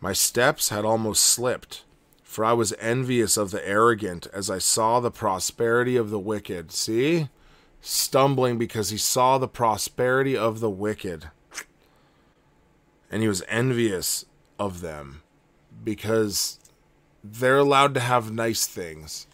[0.00, 1.84] My steps had almost slipped,
[2.22, 6.72] for I was envious of the arrogant as I saw the prosperity of the wicked.
[6.72, 7.28] See?
[7.84, 11.28] stumbling because he saw the prosperity of the wicked.
[13.10, 14.24] And he was envious
[14.58, 15.22] of them
[15.84, 16.58] because
[17.22, 19.26] they're allowed to have nice things.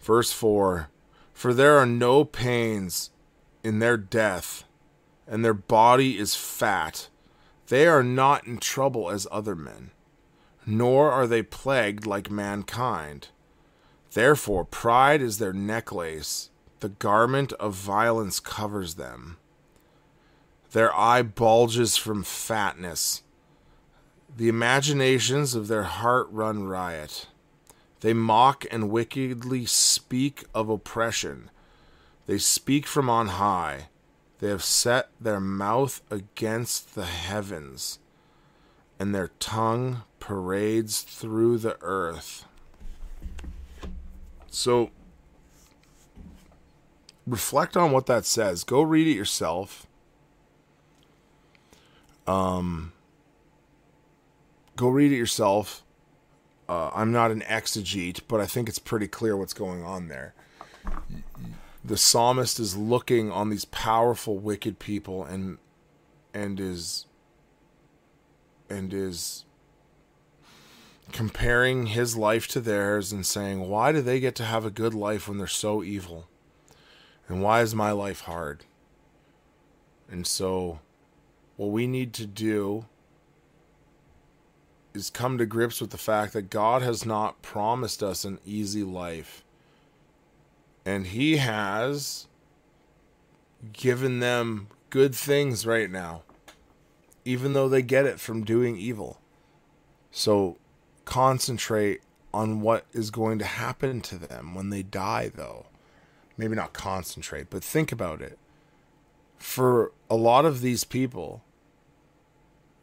[0.00, 0.88] Verse 4
[1.40, 3.12] For there are no pains
[3.64, 4.64] in their death,
[5.26, 7.08] and their body is fat.
[7.68, 9.92] They are not in trouble as other men.
[10.66, 13.28] nor are they plagued like mankind.
[14.12, 19.36] Therefore, pride is their necklace, the garment of violence covers them.
[20.72, 23.22] Their eye bulges from fatness.
[24.36, 27.26] The imaginations of their heart run riot.
[28.00, 31.50] They mock and wickedly speak of oppression.
[32.26, 33.88] They speak from on high.
[34.38, 37.98] They have set their mouth against the heavens,
[38.98, 42.46] and their tongue parades through the earth.
[44.50, 44.90] So,
[47.26, 48.64] reflect on what that says.
[48.64, 49.86] Go read it yourself.
[52.26, 52.92] Um,
[54.76, 55.82] go read it yourself.
[56.70, 60.34] Uh, I'm not an exegete, but I think it's pretty clear what's going on there.
[61.84, 65.58] The psalmist is looking on these powerful, wicked people and
[66.32, 67.06] and is
[68.68, 69.44] and is
[71.10, 74.94] comparing his life to theirs and saying, Why do they get to have a good
[74.94, 76.28] life when they're so evil?
[77.26, 78.64] And why is my life hard?
[80.08, 80.78] And so,
[81.56, 82.86] what we need to do
[84.94, 88.82] is come to grips with the fact that God has not promised us an easy
[88.82, 89.44] life.
[90.84, 92.26] And He has
[93.72, 96.22] given them good things right now,
[97.24, 99.20] even though they get it from doing evil.
[100.10, 100.56] So
[101.04, 102.00] concentrate
[102.32, 105.66] on what is going to happen to them when they die, though.
[106.36, 108.38] Maybe not concentrate, but think about it.
[109.36, 111.42] For a lot of these people,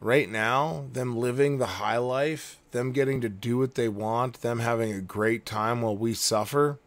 [0.00, 4.60] right now, them living the high life, them getting to do what they want, them
[4.60, 6.78] having a great time while we suffer,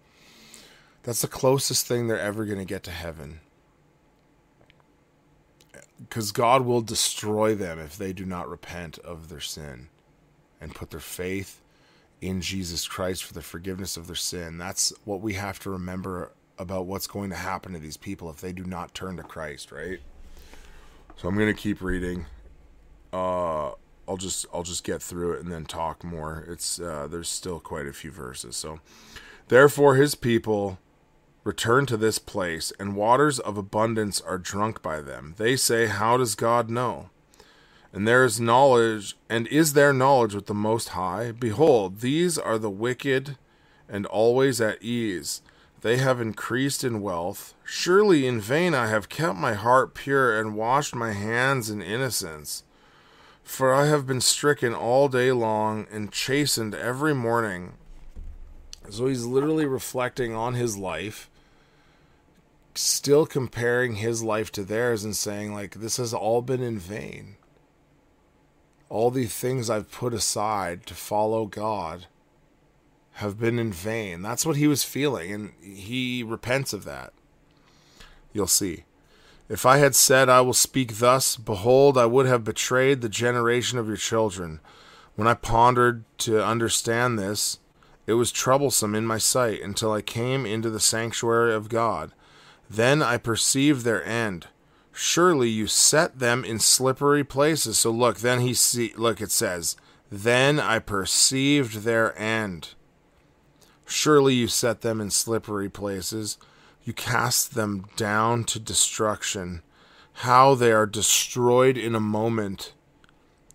[1.03, 3.39] that's the closest thing they're ever going to get to heaven.
[5.99, 9.89] Because God will destroy them if they do not repent of their sin
[10.59, 11.61] and put their faith
[12.21, 14.57] in Jesus Christ for the forgiveness of their sin.
[14.57, 18.41] That's what we have to remember about what's going to happen to these people if
[18.41, 19.99] they do not turn to Christ, right?
[21.17, 22.25] So I'm going to keep reading.
[23.13, 23.71] Uh
[24.07, 26.45] I'll just I'll just get through it and then talk more.
[26.47, 28.55] It's uh there's still quite a few verses.
[28.55, 28.79] So
[29.47, 30.79] therefore his people
[31.43, 35.35] return to this place and waters of abundance are drunk by them.
[35.37, 37.09] They say, how does God know?
[37.93, 41.33] And there is knowledge, and is there knowledge with the Most High?
[41.33, 43.37] Behold, these are the wicked
[43.89, 45.41] and always at ease.
[45.81, 47.53] They have increased in wealth.
[47.65, 52.63] Surely in vain I have kept my heart pure and washed my hands in innocence.
[53.43, 57.73] For I have been stricken all day long and chastened every morning.
[58.89, 61.29] So he's literally reflecting on his life,
[62.75, 67.37] still comparing his life to theirs and saying, like, this has all been in vain
[68.91, 72.07] all the things I've put aside to follow God
[73.13, 74.21] have been in vain.
[74.21, 77.13] That's what he was feeling, and he repents of that.
[78.33, 78.83] You'll see.
[79.51, 83.77] If I had said, I will speak thus, behold, I would have betrayed the generation
[83.77, 84.61] of your children.
[85.15, 87.59] When I pondered to understand this,
[88.07, 92.13] it was troublesome in my sight until I came into the sanctuary of God.
[92.69, 94.47] Then I perceived their end
[94.91, 97.79] surely you set them in slippery places.
[97.79, 99.75] So look, then he see look it says,
[100.09, 102.69] then I perceived their end.
[103.85, 106.37] Surely you set them in slippery places.
[106.91, 109.61] You cast them down to destruction.
[110.27, 112.73] How they are destroyed in a moment.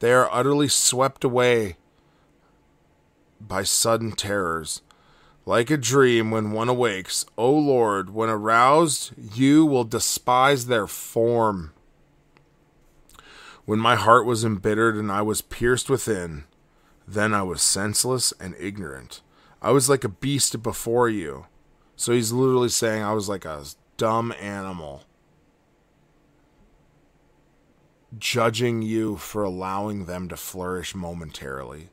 [0.01, 1.77] They are utterly swept away
[3.39, 4.81] by sudden terrors
[5.45, 7.27] like a dream when one awakes.
[7.37, 11.75] O Lord, when aroused, you will despise their form.
[13.67, 16.45] When my heart was embittered and I was pierced within,
[17.07, 19.21] then I was senseless and ignorant.
[19.61, 21.45] I was like a beast before you.
[21.97, 23.65] So he's literally saying I was like a
[23.97, 25.05] dumb animal.
[28.19, 31.89] Judging you for allowing them to flourish momentarily.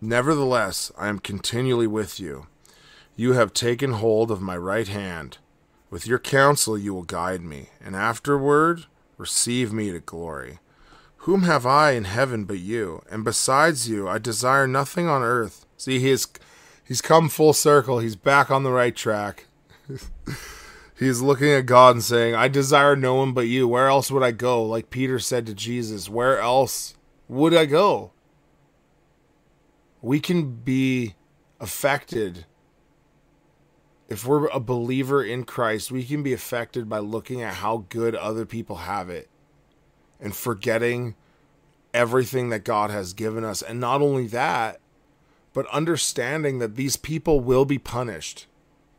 [0.00, 2.48] Nevertheless, I am continually with you.
[3.14, 5.38] You have taken hold of my right hand.
[5.90, 8.86] With your counsel you will guide me, and afterward
[9.16, 10.58] receive me to glory.
[11.22, 13.02] Whom have I in heaven but you?
[13.10, 15.66] And besides you, I desire nothing on earth.
[15.76, 16.26] See, he's
[16.84, 17.98] he's come full circle.
[17.98, 19.46] He's back on the right track.
[20.98, 23.68] he's looking at God and saying, I desire no one but you.
[23.68, 24.64] Where else would I go?
[24.64, 26.94] Like Peter said to Jesus, Where else
[27.28, 28.12] would I go?
[30.02, 31.14] we can be
[31.60, 32.44] affected
[34.08, 38.14] if we're a believer in Christ, we can be affected by looking at how good
[38.14, 39.30] other people have it
[40.22, 41.14] and forgetting
[41.92, 43.60] everything that God has given us.
[43.60, 44.80] And not only that,
[45.52, 48.46] but understanding that these people will be punished.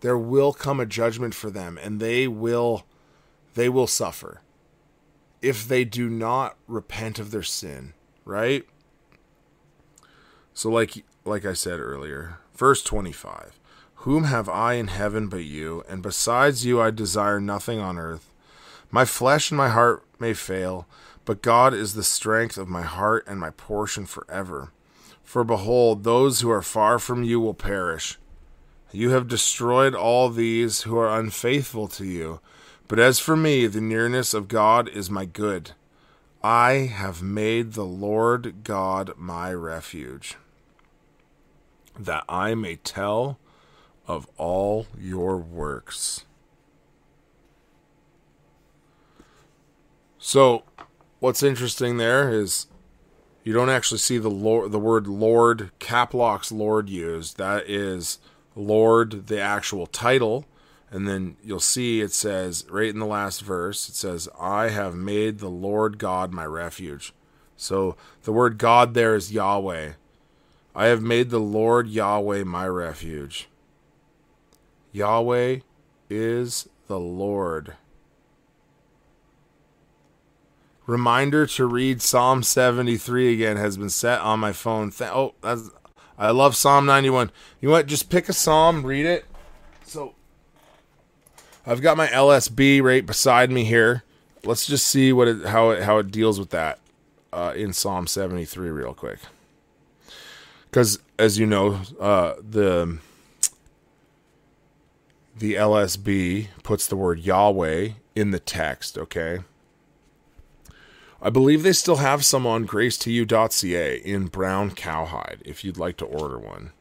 [0.01, 2.85] There will come a judgment for them and they will
[3.55, 4.41] they will suffer
[5.41, 7.93] if they do not repent of their sin,
[8.25, 8.65] right?
[10.53, 13.59] So like like I said earlier, verse 25.
[13.95, 18.29] Whom have I in heaven but you, and besides you I desire nothing on earth.
[18.91, 20.85] My flesh and my heart may fail,
[21.25, 24.71] but God is the strength of my heart and my portion forever.
[25.23, 28.19] For behold, those who are far from you will perish.
[28.91, 32.39] You have destroyed all these who are unfaithful to you.
[32.87, 35.71] But as for me, the nearness of God is my good.
[36.43, 40.35] I have made the Lord God my refuge,
[41.97, 43.39] that I may tell
[44.05, 46.25] of all your works.
[50.19, 50.63] So,
[51.23, 52.67] what's interesting there is
[53.45, 57.37] you don't actually see the Lord, the word Lord, caplocks Lord used.
[57.37, 58.19] That is
[58.57, 60.43] Lord, the actual title.
[60.91, 64.95] And then you'll see it says, right in the last verse, it says, I have
[64.95, 67.13] made the Lord God my refuge.
[67.55, 69.93] So the word God there is Yahweh.
[70.75, 73.47] I have made the Lord Yahweh my refuge.
[74.91, 75.59] Yahweh
[76.09, 77.75] is the Lord.
[80.85, 84.91] Reminder to read Psalm 73 again has been set on my phone.
[84.91, 85.69] Th- oh, that's
[86.17, 87.31] I love Psalm 91.
[87.61, 87.87] You what?
[87.87, 89.25] Just pick a psalm, read it.
[89.85, 90.13] So
[91.65, 94.03] I've got my LSB right beside me here.
[94.43, 96.79] Let's just see what it, how it how it deals with that
[97.31, 99.19] uh, in Psalm 73 real quick.
[100.69, 102.97] Because as you know, uh, the
[105.37, 108.97] the LSB puts the word Yahweh in the text.
[108.97, 109.39] Okay.
[111.23, 116.05] I believe they still have some on grace2u.ca in brown cowhide if you'd like to
[116.05, 116.71] order one.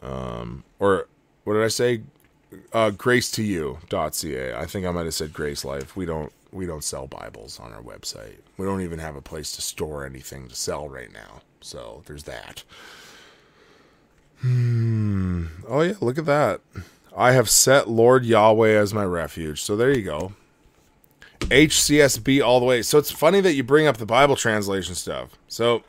[0.00, 1.08] Um, or
[1.42, 2.02] what did I say?
[2.72, 4.54] Uh, grace2u.ca.
[4.54, 5.96] I think I might have said Grace Life.
[5.96, 8.36] We don't we don't sell Bibles on our website.
[8.58, 11.42] We don't even have a place to store anything to sell right now.
[11.60, 12.62] So there's that.
[14.40, 15.46] Hmm.
[15.66, 16.60] Oh yeah, look at that.
[17.16, 19.62] I have set Lord Yahweh as my refuge.
[19.62, 20.34] So there you go.
[21.50, 22.82] HCSB all the way.
[22.82, 25.38] So it's funny that you bring up the Bible translation stuff.
[25.48, 25.82] So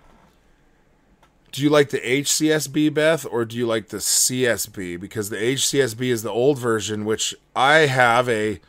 [1.52, 5.00] do you like the HCSB, Beth, or do you like the CSB?
[5.00, 8.60] Because the HCSB is the old version, which I have a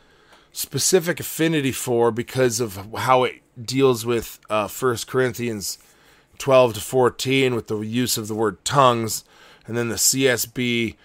[0.53, 5.77] specific affinity for because of how it deals with uh, 1 Corinthians
[6.37, 9.25] 12 to 14 with the use of the word tongues.
[9.65, 10.95] And then the CSB,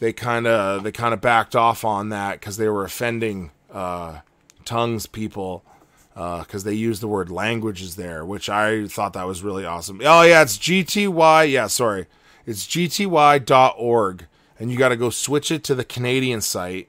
[0.00, 4.20] they kind of they kind of backed off on that because they were offending uh,
[4.68, 5.64] tongues people
[6.12, 10.00] because uh, they use the word languages there, which I thought that was really awesome.
[10.04, 11.50] Oh yeah, it's GTY.
[11.50, 12.06] Yeah, sorry,
[12.44, 14.26] it's GTY.org,
[14.58, 16.88] and you got to go switch it to the Canadian site,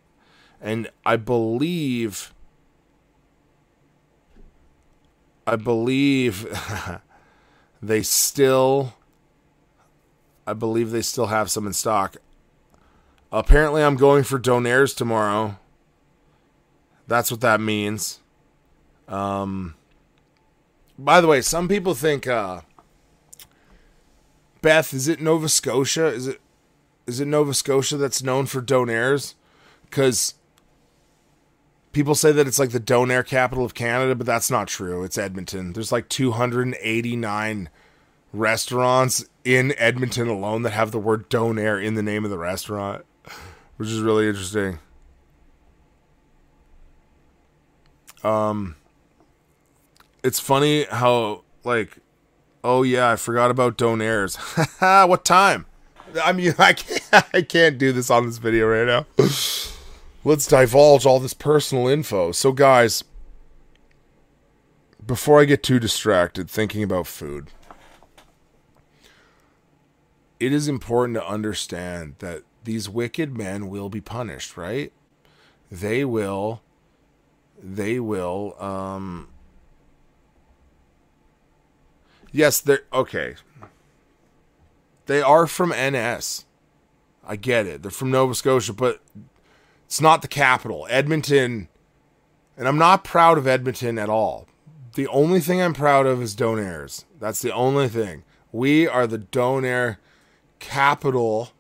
[0.60, 2.34] and I believe,
[5.48, 6.46] I believe
[7.82, 8.96] they still,
[10.46, 12.18] I believe they still have some in stock.
[13.32, 15.60] Apparently, I'm going for donaires tomorrow.
[17.10, 18.20] That's what that means.
[19.08, 19.76] Um,
[20.98, 22.62] by the way, some people think, uh,
[24.62, 26.06] Beth, is it Nova Scotia?
[26.08, 26.40] Is it
[27.08, 29.34] is it Nova Scotia that's known for donairs?
[29.86, 30.36] Because
[31.92, 35.04] people say that it's like the donair capital of Canada, but that's not true.
[35.04, 35.74] It's Edmonton.
[35.74, 37.70] There's like 289
[38.32, 43.04] restaurants in Edmonton alone that have the word donair in the name of the restaurant,
[43.78, 44.78] which is really interesting.
[48.24, 48.76] Um,
[50.24, 51.98] it's funny how like,
[52.64, 54.38] oh yeah, I forgot about donaires.
[55.08, 55.66] what time?
[56.24, 59.06] I mean, I can't, I can't do this on this video right now.
[60.24, 62.34] Let's divulge all this personal info.
[62.34, 63.04] So, guys,
[65.06, 67.52] before I get too distracted thinking about food,
[70.40, 74.92] it is important to understand that these wicked men will be punished, right?
[75.72, 76.62] They will
[77.62, 79.28] they will um
[82.32, 83.36] yes they're okay.
[85.06, 86.46] They are from ns
[87.26, 87.82] i get it.
[87.82, 89.02] They're from nova scotia but
[89.86, 91.68] it's not the capital edmonton.
[92.58, 94.48] And i'm not proud of edmonton at all.
[94.96, 98.24] The only thing i'm proud of is donaires that's the only thing.
[98.52, 99.98] We are the donaire
[100.60, 101.52] capital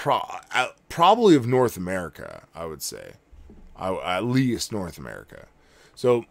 [0.00, 3.16] pro- uh, probably of North America, I would say.
[3.76, 5.46] I, at least North America.
[5.94, 6.24] So,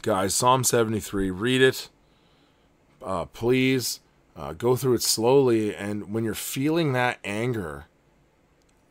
[0.00, 1.88] guys, Psalm 73, read it.
[3.02, 3.98] Uh, please
[4.36, 5.74] uh, go through it slowly.
[5.74, 7.86] And when you're feeling that anger,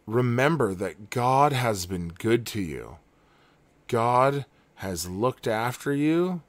[0.05, 2.97] remember that God has been good to you.
[3.87, 4.45] God
[4.75, 6.41] has looked after you.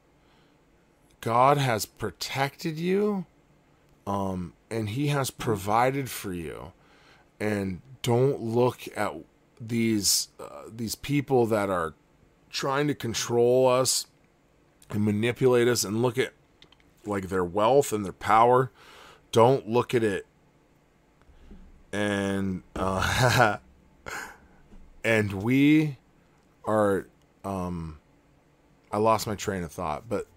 [1.21, 3.25] God has protected you.
[4.05, 6.73] Um, and He has provided for you.
[7.39, 9.13] And don't look at
[9.59, 11.93] these uh, these people that are
[12.49, 14.07] trying to control us
[14.89, 16.33] and manipulate us and look at
[17.05, 18.71] like their wealth and their power
[19.31, 20.25] don't look at it
[21.91, 23.57] and uh,
[25.03, 25.97] and we
[26.65, 27.07] are
[27.43, 27.99] um
[28.91, 30.27] I lost my train of thought but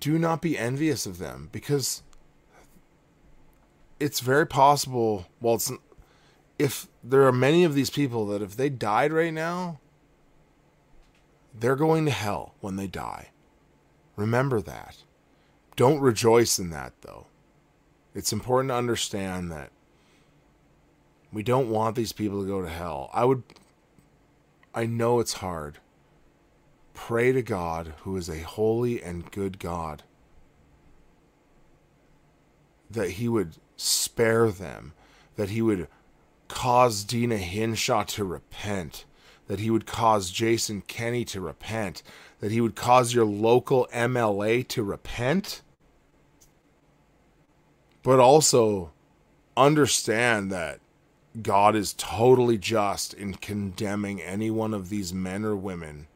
[0.00, 2.02] do not be envious of them because
[3.98, 5.72] it's very possible well it's
[6.58, 9.78] if there are many of these people that if they died right now,
[11.54, 13.30] they're going to hell when they die.
[14.16, 14.96] Remember that.
[15.76, 17.26] Don't rejoice in that, though.
[18.14, 19.70] It's important to understand that
[21.32, 23.10] we don't want these people to go to hell.
[23.12, 23.42] I would,
[24.74, 25.78] I know it's hard.
[26.94, 30.02] Pray to God, who is a holy and good God,
[32.90, 34.92] that He would spare them,
[35.36, 35.88] that He would
[36.48, 39.04] cause Deena Hinshaw to repent,
[39.46, 42.02] that he would cause Jason Kenney to repent,
[42.40, 45.62] that he would cause your local MLA to repent,
[48.02, 48.92] but also
[49.56, 50.80] understand that
[51.42, 56.06] God is totally just in condemning any one of these men or women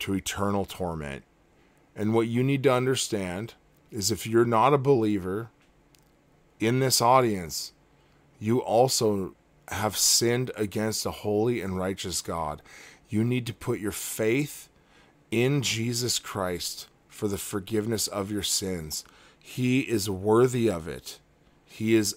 [0.00, 1.24] to eternal torment.
[1.94, 3.54] And what you need to understand
[3.90, 5.50] is if you're not a believer
[6.60, 7.72] in this audience,
[8.38, 9.34] you also
[9.68, 12.62] have sinned against a holy and righteous God.
[13.08, 14.68] You need to put your faith
[15.30, 19.04] in Jesus Christ for the forgiveness of your sins.
[19.38, 21.18] He is worthy of it.
[21.64, 22.16] He is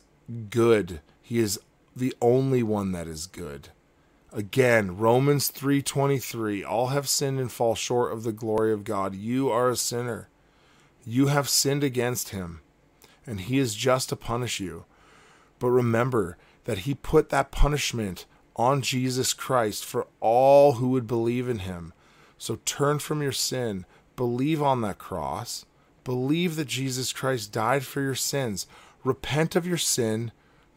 [0.50, 1.02] good.
[1.22, 1.60] He is
[1.96, 3.70] the only one that is good.
[4.32, 9.14] Again, Romans 3:23, all have sinned and fall short of the glory of God.
[9.14, 10.28] You are a sinner.
[11.06, 12.62] You have sinned against him,
[13.26, 14.86] and he is just to punish you.
[15.60, 21.50] But remember, that he put that punishment on Jesus Christ for all who would believe
[21.50, 21.94] in him.
[22.38, 25.66] So turn from your sin, believe on that cross,
[26.04, 28.68] believe that Jesus Christ died for your sins,
[29.04, 30.32] repent of your sin,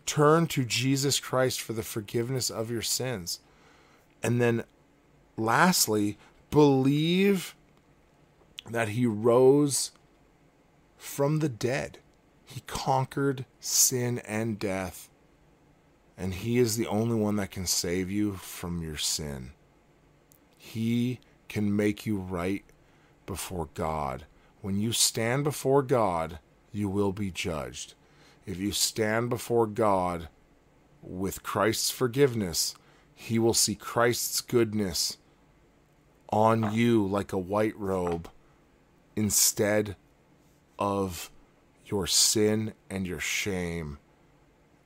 [0.07, 3.41] turn to Jesus Christ for the forgiveness of your sins.
[4.23, 4.65] And then
[5.37, 6.17] lastly,
[6.51, 7.55] believe
[8.71, 9.93] that he rose
[10.97, 11.99] from the dead.
[12.47, 15.11] He conquered sin and death
[16.17, 19.53] and He is the only one that can save you from your sin.
[20.57, 22.65] He can make you right
[23.27, 24.25] before God.
[24.63, 26.39] When you stand before God,
[26.73, 27.95] you will be judged.
[28.47, 30.29] If you stand before God
[31.03, 32.75] with Christ's forgiveness,
[33.15, 35.19] He will see Christ's goodness
[36.31, 38.29] on you like a white robe
[39.15, 39.97] instead
[40.79, 41.31] of
[41.87, 43.99] your sin and your shame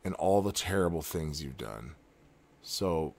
[0.05, 1.95] and all the terrible things you've done.
[2.63, 3.15] So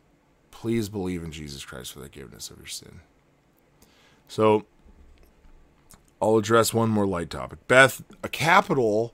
[0.51, 3.01] please believe in Jesus Christ for the forgiveness of your sin.
[4.27, 4.65] So
[6.21, 7.67] I'll address one more light topic.
[7.67, 9.13] Beth, a capital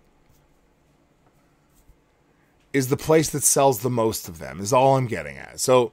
[2.73, 5.60] is the place that sells the most of them, is all I'm getting at.
[5.60, 5.91] So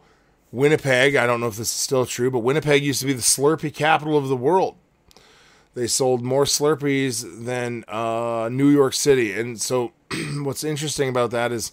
[0.52, 3.22] Winnipeg, I don't know if this is still true, but Winnipeg used to be the
[3.22, 4.76] Slurpee capital of the world.
[5.74, 9.32] They sold more Slurpees than uh, New York City.
[9.32, 9.92] And so
[10.42, 11.72] what's interesting about that is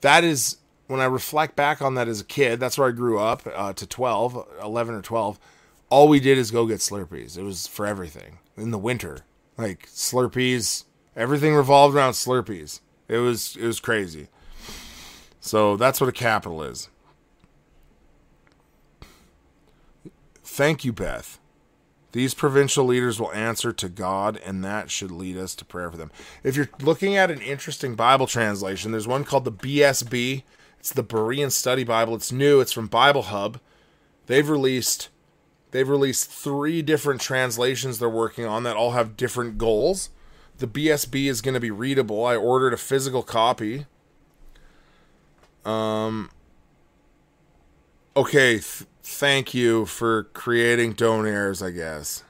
[0.00, 0.56] that is
[0.86, 3.72] when I reflect back on that as a kid, that's where I grew up uh,
[3.74, 5.38] to 12, 11 or 12.
[5.90, 7.38] All we did is go get Slurpees.
[7.38, 9.18] It was for everything in the winter.
[9.56, 10.84] Like Slurpees,
[11.14, 12.80] everything revolved around Slurpees.
[13.08, 14.28] It was it was crazy.
[15.40, 16.88] So that's what a capital is.
[20.42, 21.38] Thank you, Beth.
[22.14, 25.96] These provincial leaders will answer to God, and that should lead us to prayer for
[25.96, 26.12] them.
[26.44, 30.44] If you're looking at an interesting Bible translation, there's one called the BSB.
[30.78, 32.14] It's the Berean Study Bible.
[32.14, 32.60] It's new.
[32.60, 33.58] It's from Bible Hub.
[34.26, 35.08] They've released
[35.72, 40.10] they've released three different translations they're working on that all have different goals.
[40.58, 42.24] The BSB is going to be readable.
[42.24, 43.86] I ordered a physical copy.
[45.64, 46.30] Um
[48.16, 52.24] okay, th- thank you for creating donairs, I guess.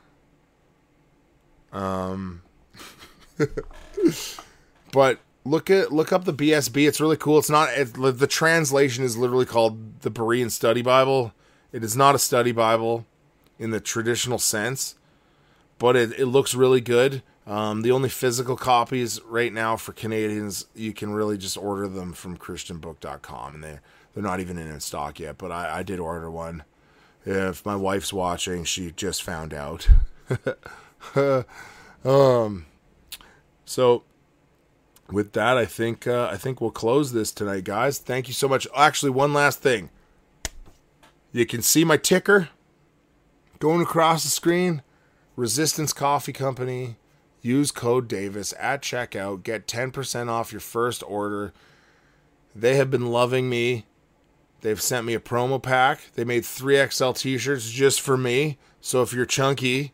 [1.72, 2.42] Um,
[4.92, 6.86] but look at look up the BSB.
[6.86, 7.38] It's really cool.
[7.38, 11.32] It's not it, the translation is literally called the Berean Study Bible.
[11.72, 13.06] It is not a study Bible
[13.58, 14.96] in the traditional sense,
[15.78, 17.22] but it, it looks really good.
[17.46, 22.14] Um, the only physical copies right now for Canadians, you can really just order them
[22.14, 23.80] from ChristianBook.com, and they
[24.14, 25.38] they're not even in stock yet.
[25.38, 26.64] But I, I did order one.
[27.26, 29.88] If my wife's watching, she just found out.
[32.04, 32.66] um,
[33.64, 34.04] so
[35.10, 37.98] with that, I think uh, I think we'll close this tonight, guys.
[37.98, 38.66] Thank you so much.
[38.76, 39.90] Actually, one last thing.
[41.32, 42.50] You can see my ticker
[43.58, 44.82] going across the screen.
[45.36, 46.96] Resistance Coffee Company.
[47.42, 49.42] Use code Davis at checkout.
[49.42, 51.52] Get 10% off your first order.
[52.54, 53.86] They have been loving me.
[54.64, 56.10] They've sent me a promo pack.
[56.14, 58.56] They made 3XL t shirts just for me.
[58.80, 59.92] So if you're chunky,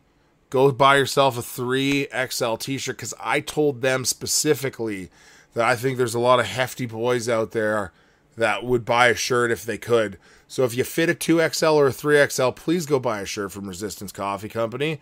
[0.49, 5.11] go buy yourself a 3XL t shirt because I told them specifically
[5.55, 7.93] that I think there's a lot of hefty boys out there
[8.37, 10.19] that would buy a shirt if they could.
[10.47, 13.67] So if you fit a 2XL or a 3XL, please go buy a shirt from
[13.67, 15.01] Resistance Coffee Company.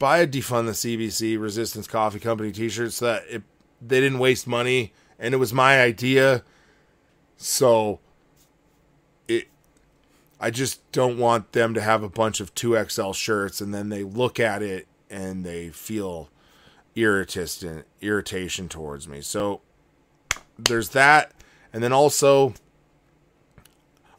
[0.00, 3.44] Buy a Defund the CBC Resistance Coffee Company t shirt so that it,
[3.80, 6.42] they didn't waste money and it was my idea.
[7.36, 8.00] So
[10.40, 14.02] I just don't want them to have a bunch of 2XL shirts and then they
[14.02, 16.30] look at it and they feel
[16.96, 19.20] irritation irritation towards me.
[19.20, 19.60] So
[20.58, 21.32] there's that.
[21.72, 22.54] And then also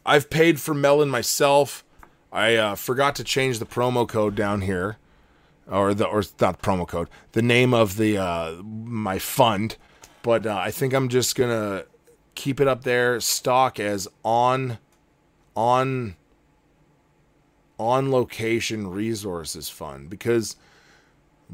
[0.06, 1.84] I've paid for Melon myself.
[2.32, 4.98] I uh, forgot to change the promo code down here,
[5.68, 9.78] or the or not promo code, the name of the uh, my fund.
[10.22, 11.86] But uh, I think I'm just gonna
[12.36, 14.78] keep it up there, stock as on
[15.56, 16.16] on
[17.78, 20.56] on location resources fund because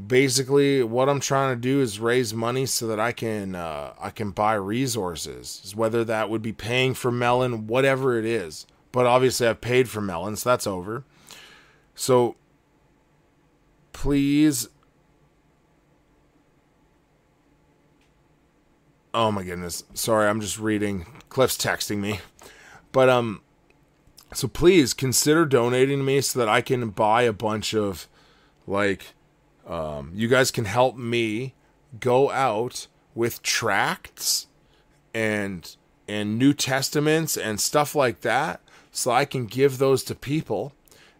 [0.08, 4.10] basically what I'm trying to do is raise money so that I can uh, I
[4.10, 8.66] can buy resources, whether that would be paying for melon, whatever it is.
[8.92, 11.04] But obviously, I've paid for melon, so that's over.
[11.96, 12.36] So
[13.94, 14.70] please.
[19.14, 19.84] Oh my goodness.
[19.94, 21.06] Sorry, I'm just reading.
[21.30, 22.22] Cliff's texting me.
[22.92, 23.42] But um
[24.34, 28.08] so please consider donating to me so that I can buy a bunch of
[28.66, 29.14] like
[29.68, 31.54] um, you guys can help me
[32.00, 34.48] go out with tracts
[35.14, 35.76] and
[36.08, 40.74] and New Testaments and stuff like that so I can give those to people.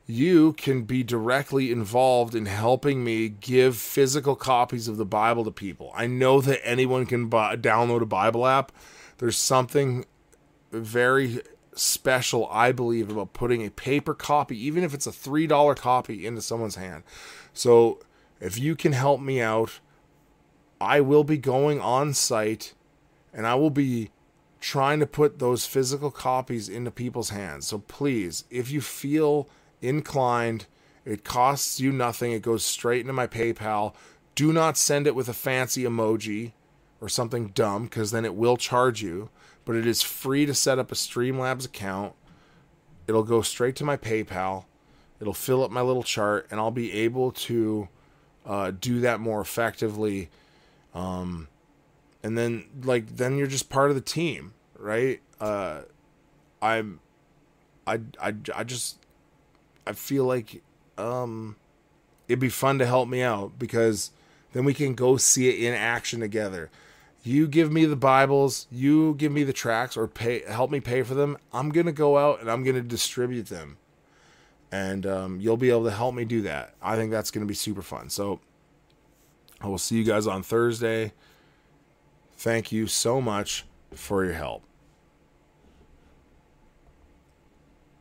[0.06, 5.52] You can be directly involved in helping me give physical copies of the Bible to
[5.52, 5.92] people.
[5.96, 8.74] I know that anyone can buy, download a Bible app.
[9.20, 10.06] There's something
[10.72, 11.42] very
[11.74, 16.42] special, I believe, about putting a paper copy, even if it's a $3 copy, into
[16.42, 17.04] someone's hand.
[17.54, 18.00] So
[18.40, 19.80] if you can help me out,
[20.80, 22.74] I will be going on site
[23.34, 24.10] and I will be
[24.60, 27.68] trying to put those physical copies into people's hands.
[27.68, 29.48] So please, if you feel
[29.82, 30.66] inclined,
[31.06, 32.32] it costs you nothing.
[32.32, 33.94] It goes straight into my PayPal.
[34.36, 36.52] Do not send it with a fancy emoji
[37.00, 39.30] or something dumb because then it will charge you.
[39.66, 42.14] But it is free to set up a Streamlabs account.
[43.08, 44.66] It'll go straight to my PayPal.
[45.20, 47.88] It'll fill up my little chart and I'll be able to
[48.46, 50.30] uh, do that more effectively.
[50.96, 51.48] Um,
[52.24, 55.22] and then like then you're just part of the team, right?
[55.40, 55.82] Uh,
[56.62, 57.00] I'm,
[57.86, 58.98] I, I, I just,
[59.86, 60.62] I feel like
[60.98, 61.56] um,
[62.28, 64.12] it'd be fun to help me out because
[64.54, 66.70] then we can go see it in action together.
[67.24, 71.04] You give me the Bibles, you give me the tracks or pay help me pay
[71.04, 71.38] for them.
[71.54, 73.78] I'm gonna go out and I'm gonna distribute them
[74.72, 76.74] and um, you'll be able to help me do that.
[76.82, 78.10] I think that's going to be super fun.
[78.10, 78.40] So
[79.60, 81.14] I will see you guys on Thursday.
[82.38, 84.64] Thank you so much for your help.